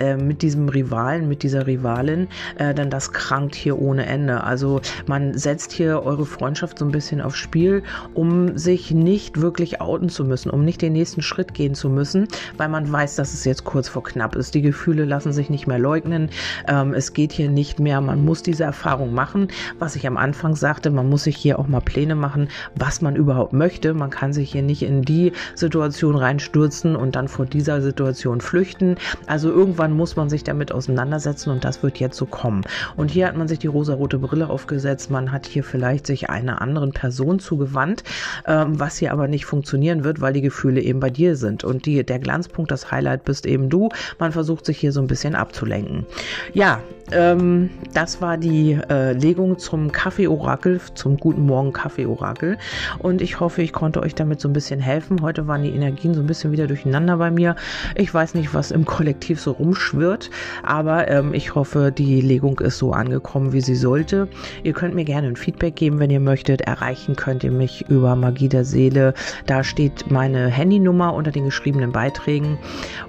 Äh, 0.00 0.16
mit 0.16 0.40
diesem 0.40 0.68
Rivalen, 0.70 1.28
mit 1.28 1.42
dieser 1.42 1.66
Rivalin, 1.66 2.28
äh, 2.56 2.72
denn 2.72 2.88
das 2.88 3.12
krankt 3.12 3.54
hier 3.54 3.78
ohne 3.78 4.06
Ende. 4.06 4.42
Also 4.42 4.80
man 5.06 5.36
setzt 5.36 5.72
hier 5.72 6.02
eure 6.02 6.24
Freundschaft 6.24 6.78
so 6.78 6.86
ein 6.86 6.90
bisschen 6.90 7.20
aufs 7.20 7.36
Spiel, 7.36 7.82
um 8.14 8.56
sich 8.56 8.92
nicht 8.92 9.42
wirklich 9.42 9.82
outen 9.82 10.08
zu 10.08 10.24
müssen, 10.24 10.48
um 10.48 10.64
nicht 10.64 10.80
den 10.80 10.94
nächsten 10.94 11.20
Schritt 11.20 11.52
gehen 11.52 11.74
zu 11.74 11.90
müssen, 11.90 12.28
weil 12.56 12.70
man 12.70 12.90
weiß, 12.90 13.16
dass 13.16 13.34
es 13.34 13.44
jetzt 13.44 13.64
kurz 13.64 13.90
vor 13.90 14.02
knapp 14.02 14.36
ist. 14.36 14.54
Die 14.54 14.62
Gefühle 14.62 15.04
lassen 15.04 15.34
sich 15.34 15.50
nicht 15.50 15.66
mehr 15.66 15.78
leugnen. 15.78 16.30
Ähm, 16.66 16.94
es 16.94 17.12
geht 17.12 17.32
hier 17.32 17.50
nicht 17.50 17.78
mehr. 17.78 18.00
Man 18.00 18.24
muss 18.24 18.42
diese 18.42 18.64
Erfahrung 18.64 19.12
machen. 19.12 19.48
Was 19.78 19.96
ich 19.96 20.06
am 20.06 20.16
Anfang 20.16 20.56
sagte, 20.56 20.90
man 20.90 21.10
muss 21.10 21.24
sich 21.24 21.36
hier 21.36 21.58
auch 21.58 21.68
mal 21.68 21.80
Pläne 21.82 22.14
machen, 22.14 22.48
was 22.74 23.02
man 23.02 23.16
überhaupt 23.16 23.52
möchte. 23.52 23.92
Man 23.92 24.08
kann 24.08 24.32
sich 24.32 24.52
hier 24.52 24.62
nicht 24.62 24.82
in 24.82 25.02
die 25.02 25.32
Situation 25.54 26.16
reinstürzen 26.16 26.96
und 26.96 27.16
dann 27.16 27.28
vor 27.28 27.44
dieser 27.44 27.82
Situation 27.82 28.40
flüchten. 28.40 28.96
Also 29.26 29.50
irgendwann 29.50 29.89
irgendwann 29.90 29.96
muss 29.96 30.16
man 30.16 30.30
sich 30.30 30.44
damit 30.44 30.72
auseinandersetzen 30.72 31.50
und 31.50 31.64
das 31.64 31.82
wird 31.82 31.98
jetzt 31.98 32.16
so 32.16 32.26
kommen. 32.26 32.62
Und 32.96 33.10
hier 33.10 33.26
hat 33.26 33.36
man 33.36 33.48
sich 33.48 33.58
die 33.58 33.66
rosarote 33.66 34.18
Brille 34.18 34.48
aufgesetzt, 34.48 35.10
man 35.10 35.32
hat 35.32 35.46
hier 35.46 35.64
vielleicht 35.64 36.06
sich 36.06 36.30
einer 36.30 36.62
anderen 36.62 36.92
Person 36.92 37.38
zugewandt, 37.38 38.04
ähm, 38.46 38.78
was 38.78 38.98
hier 38.98 39.12
aber 39.12 39.28
nicht 39.28 39.46
funktionieren 39.46 40.04
wird, 40.04 40.20
weil 40.20 40.32
die 40.32 40.40
Gefühle 40.40 40.80
eben 40.80 41.00
bei 41.00 41.10
dir 41.10 41.36
sind. 41.36 41.64
Und 41.64 41.86
die, 41.86 42.04
der 42.04 42.18
Glanzpunkt, 42.18 42.70
das 42.70 42.90
Highlight 42.90 43.24
bist 43.24 43.46
eben 43.46 43.68
du. 43.68 43.88
Man 44.18 44.32
versucht 44.32 44.64
sich 44.64 44.78
hier 44.78 44.92
so 44.92 45.00
ein 45.00 45.06
bisschen 45.06 45.34
abzulenken. 45.34 46.06
Ja, 46.52 46.80
ähm, 47.12 47.70
das 47.92 48.20
war 48.20 48.36
die 48.36 48.78
äh, 48.88 49.12
Legung 49.12 49.58
zum 49.58 49.92
Kaffee-Orakel, 49.92 50.80
zum 50.94 51.16
Guten 51.16 51.46
Morgen 51.46 51.72
Kaffee-Orakel. 51.72 52.58
Und 52.98 53.20
ich 53.20 53.40
hoffe, 53.40 53.62
ich 53.62 53.72
konnte 53.72 54.02
euch 54.02 54.14
damit 54.14 54.40
so 54.40 54.48
ein 54.48 54.52
bisschen 54.52 54.80
helfen. 54.80 55.22
Heute 55.22 55.46
waren 55.46 55.62
die 55.62 55.70
Energien 55.70 56.14
so 56.14 56.20
ein 56.20 56.26
bisschen 56.26 56.52
wieder 56.52 56.66
durcheinander 56.66 57.16
bei 57.16 57.30
mir. 57.30 57.56
Ich 57.94 58.12
weiß 58.12 58.34
nicht, 58.34 58.54
was 58.54 58.70
im 58.70 58.84
Kollektiv 58.84 59.40
so 59.40 59.52
rumschwirrt, 59.52 60.30
aber 60.62 61.08
ähm, 61.08 61.34
ich 61.34 61.54
hoffe, 61.54 61.92
die 61.96 62.20
Legung 62.20 62.60
ist 62.60 62.78
so 62.78 62.92
angekommen, 62.92 63.52
wie 63.52 63.60
sie 63.60 63.74
sollte. 63.74 64.28
Ihr 64.62 64.72
könnt 64.72 64.94
mir 64.94 65.04
gerne 65.04 65.28
ein 65.28 65.36
Feedback 65.36 65.76
geben, 65.76 65.98
wenn 65.98 66.10
ihr 66.10 66.20
möchtet. 66.20 66.62
Erreichen 66.62 67.16
könnt 67.16 67.44
ihr 67.44 67.52
mich 67.52 67.88
über 67.88 68.16
Magie 68.16 68.48
der 68.48 68.64
Seele. 68.64 69.14
Da 69.46 69.64
steht 69.64 70.10
meine 70.10 70.46
Handynummer 70.48 71.14
unter 71.14 71.30
den 71.30 71.44
geschriebenen 71.44 71.92
Beiträgen 71.92 72.58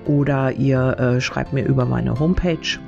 oder 0.05 0.51
ihr 0.53 0.97
äh, 0.99 1.21
schreibt 1.21 1.53
mir 1.53 1.65
über 1.65 1.85
meine 1.85 2.19
Homepage. 2.19 2.79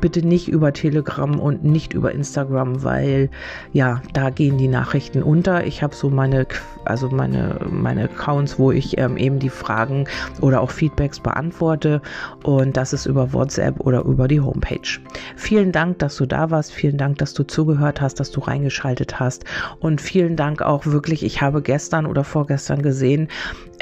Bitte 0.00 0.26
nicht 0.26 0.48
über 0.48 0.61
Telegram 0.70 1.40
und 1.40 1.64
nicht 1.64 1.92
über 1.92 2.12
Instagram, 2.12 2.84
weil 2.84 3.30
ja, 3.72 4.02
da 4.12 4.30
gehen 4.30 4.58
die 4.58 4.68
Nachrichten 4.68 5.22
unter. 5.22 5.66
Ich 5.66 5.82
habe 5.82 5.94
so 5.94 6.10
meine, 6.10 6.46
also 6.84 7.08
meine, 7.08 7.58
meine 7.70 8.04
Accounts, 8.04 8.58
wo 8.58 8.70
ich 8.70 8.98
ähm, 8.98 9.16
eben 9.16 9.38
die 9.38 9.48
Fragen 9.48 10.06
oder 10.40 10.60
auch 10.60 10.70
Feedbacks 10.70 11.20
beantworte 11.20 12.00
und 12.44 12.76
das 12.76 12.92
ist 12.92 13.06
über 13.06 13.32
WhatsApp 13.32 13.80
oder 13.80 14.02
über 14.04 14.28
die 14.28 14.40
Homepage. 14.40 15.00
Vielen 15.36 15.72
Dank, 15.72 15.98
dass 15.98 16.16
du 16.16 16.26
da 16.26 16.50
warst. 16.50 16.72
Vielen 16.72 16.98
Dank, 16.98 17.18
dass 17.18 17.34
du 17.34 17.44
zugehört 17.44 18.00
hast, 18.00 18.20
dass 18.20 18.30
du 18.30 18.40
reingeschaltet 18.40 19.18
hast 19.18 19.44
und 19.80 20.00
vielen 20.00 20.36
Dank 20.36 20.62
auch 20.62 20.86
wirklich. 20.86 21.24
Ich 21.24 21.40
habe 21.40 21.62
gestern 21.62 22.06
oder 22.06 22.24
vorgestern 22.24 22.82
gesehen, 22.82 23.28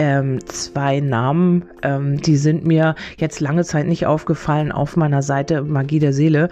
ähm, 0.00 0.38
zwei 0.46 1.00
Namen, 1.00 1.66
ähm, 1.82 2.22
die 2.22 2.36
sind 2.36 2.64
mir 2.64 2.94
jetzt 3.18 3.40
lange 3.40 3.64
Zeit 3.64 3.86
nicht 3.86 4.06
aufgefallen 4.06 4.72
auf 4.72 4.96
meiner 4.96 5.20
Seite 5.20 5.62
Magie 5.62 5.98
der 5.98 6.14
Seele 6.14 6.48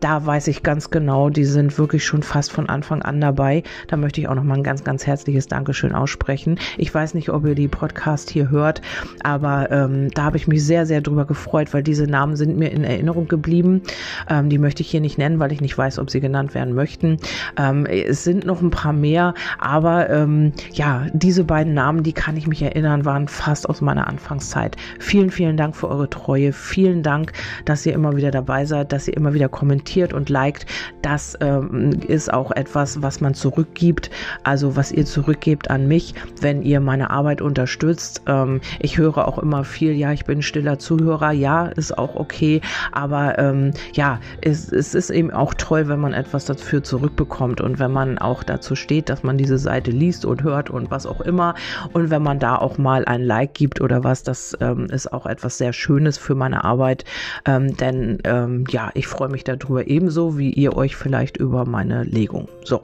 da 0.00 0.24
weiß 0.24 0.48
ich 0.48 0.62
ganz 0.62 0.90
genau, 0.90 1.28
die 1.28 1.44
sind 1.44 1.78
wirklich 1.78 2.04
schon 2.04 2.22
fast 2.22 2.52
von 2.52 2.68
Anfang 2.68 3.02
an 3.02 3.20
dabei. 3.20 3.62
Da 3.86 3.96
möchte 3.96 4.20
ich 4.20 4.28
auch 4.28 4.34
noch 4.34 4.42
mal 4.42 4.56
ein 4.56 4.62
ganz, 4.62 4.82
ganz 4.82 5.06
herzliches 5.06 5.46
Dankeschön 5.46 5.94
aussprechen. 5.94 6.58
Ich 6.78 6.92
weiß 6.92 7.14
nicht, 7.14 7.28
ob 7.28 7.44
ihr 7.44 7.54
die 7.54 7.68
Podcast 7.68 8.30
hier 8.30 8.50
hört, 8.50 8.80
aber 9.22 9.70
ähm, 9.70 10.10
da 10.10 10.24
habe 10.24 10.38
ich 10.38 10.48
mich 10.48 10.64
sehr, 10.64 10.86
sehr 10.86 11.02
drüber 11.02 11.26
gefreut, 11.26 11.72
weil 11.74 11.82
diese 11.82 12.04
Namen 12.04 12.36
sind 12.36 12.56
mir 12.56 12.72
in 12.72 12.82
Erinnerung 12.82 13.28
geblieben. 13.28 13.82
Ähm, 14.28 14.48
die 14.48 14.58
möchte 14.58 14.82
ich 14.82 14.90
hier 14.90 15.00
nicht 15.00 15.18
nennen, 15.18 15.38
weil 15.38 15.52
ich 15.52 15.60
nicht 15.60 15.76
weiß, 15.76 15.98
ob 15.98 16.10
sie 16.10 16.20
genannt 16.20 16.54
werden 16.54 16.74
möchten. 16.74 17.18
Ähm, 17.58 17.84
es 17.86 18.24
sind 18.24 18.46
noch 18.46 18.62
ein 18.62 18.70
paar 18.70 18.94
mehr, 18.94 19.34
aber 19.58 20.08
ähm, 20.08 20.52
ja, 20.72 21.06
diese 21.12 21.44
beiden 21.44 21.74
Namen, 21.74 22.02
die 22.02 22.14
kann 22.14 22.36
ich 22.36 22.46
mich 22.46 22.62
erinnern, 22.62 23.04
waren 23.04 23.28
fast 23.28 23.68
aus 23.68 23.82
meiner 23.82 24.08
Anfangszeit. 24.08 24.76
Vielen, 24.98 25.30
vielen 25.30 25.58
Dank 25.58 25.76
für 25.76 25.88
eure 25.88 26.08
Treue. 26.08 26.52
Vielen 26.52 27.02
Dank, 27.02 27.32
dass 27.66 27.84
ihr 27.84 27.92
immer 27.92 28.16
wieder 28.16 28.30
dabei 28.30 28.64
seid, 28.64 28.92
dass 28.92 29.06
ihr 29.06 29.16
immer 29.16 29.34
wieder 29.34 29.48
kommentiert 29.50 29.89
kommentiert 29.90 30.12
und 30.12 30.28
liked, 30.28 30.66
das 31.02 31.36
ähm, 31.40 31.90
ist 32.06 32.32
auch 32.32 32.52
etwas, 32.52 33.02
was 33.02 33.20
man 33.20 33.34
zurückgibt, 33.34 34.10
also 34.44 34.76
was 34.76 34.92
ihr 34.92 35.04
zurückgebt 35.04 35.70
an 35.70 35.88
mich, 35.88 36.14
wenn 36.40 36.62
ihr 36.62 36.80
meine 36.80 37.10
Arbeit 37.10 37.42
unterstützt. 37.42 38.22
Ähm, 38.26 38.60
ich 38.78 38.98
höre 38.98 39.26
auch 39.26 39.38
immer 39.38 39.64
viel, 39.64 39.92
ja, 39.92 40.12
ich 40.12 40.24
bin 40.24 40.42
stiller 40.42 40.78
Zuhörer, 40.78 41.32
ja, 41.32 41.66
ist 41.66 41.96
auch 41.98 42.14
okay, 42.14 42.60
aber 42.92 43.38
ähm, 43.38 43.72
ja, 43.94 44.20
es, 44.42 44.70
es 44.70 44.94
ist 44.94 45.10
eben 45.10 45.32
auch 45.32 45.54
toll, 45.54 45.88
wenn 45.88 46.00
man 46.00 46.12
etwas 46.12 46.44
dafür 46.44 46.82
zurückbekommt 46.82 47.60
und 47.60 47.78
wenn 47.80 47.90
man 47.90 48.18
auch 48.18 48.44
dazu 48.44 48.76
steht, 48.76 49.08
dass 49.08 49.24
man 49.24 49.38
diese 49.38 49.58
Seite 49.58 49.90
liest 49.90 50.24
und 50.24 50.44
hört 50.44 50.70
und 50.70 50.90
was 50.90 51.06
auch 51.06 51.20
immer 51.20 51.54
und 51.92 52.10
wenn 52.10 52.22
man 52.22 52.38
da 52.38 52.56
auch 52.56 52.78
mal 52.78 53.04
ein 53.06 53.22
Like 53.22 53.54
gibt 53.54 53.80
oder 53.80 54.04
was, 54.04 54.22
das 54.22 54.56
ähm, 54.60 54.86
ist 54.86 55.12
auch 55.12 55.26
etwas 55.26 55.58
sehr 55.58 55.72
Schönes 55.72 56.16
für 56.16 56.36
meine 56.36 56.62
Arbeit, 56.64 57.04
ähm, 57.44 57.76
denn 57.76 58.18
ähm, 58.24 58.64
ja, 58.70 58.90
ich 58.94 59.06
freue 59.06 59.28
mich 59.28 59.44
darüber, 59.44 59.79
darüber, 59.80 59.90
ebenso 59.90 60.38
wie 60.38 60.50
ihr 60.50 60.76
euch 60.76 60.96
vielleicht 60.96 61.36
über 61.36 61.64
meine 61.64 62.04
Legung. 62.04 62.48
So, 62.64 62.82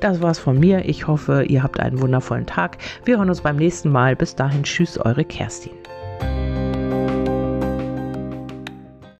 das 0.00 0.20
war's 0.20 0.38
von 0.38 0.58
mir. 0.58 0.84
Ich 0.88 1.06
hoffe, 1.06 1.44
ihr 1.44 1.62
habt 1.62 1.80
einen 1.80 2.00
wundervollen 2.00 2.46
Tag. 2.46 2.78
Wir 3.04 3.18
hören 3.18 3.28
uns 3.28 3.40
beim 3.40 3.56
nächsten 3.56 3.90
Mal. 3.90 4.16
Bis 4.16 4.34
dahin, 4.34 4.62
tschüss, 4.62 4.98
eure 4.98 5.24
Kerstin. 5.24 5.72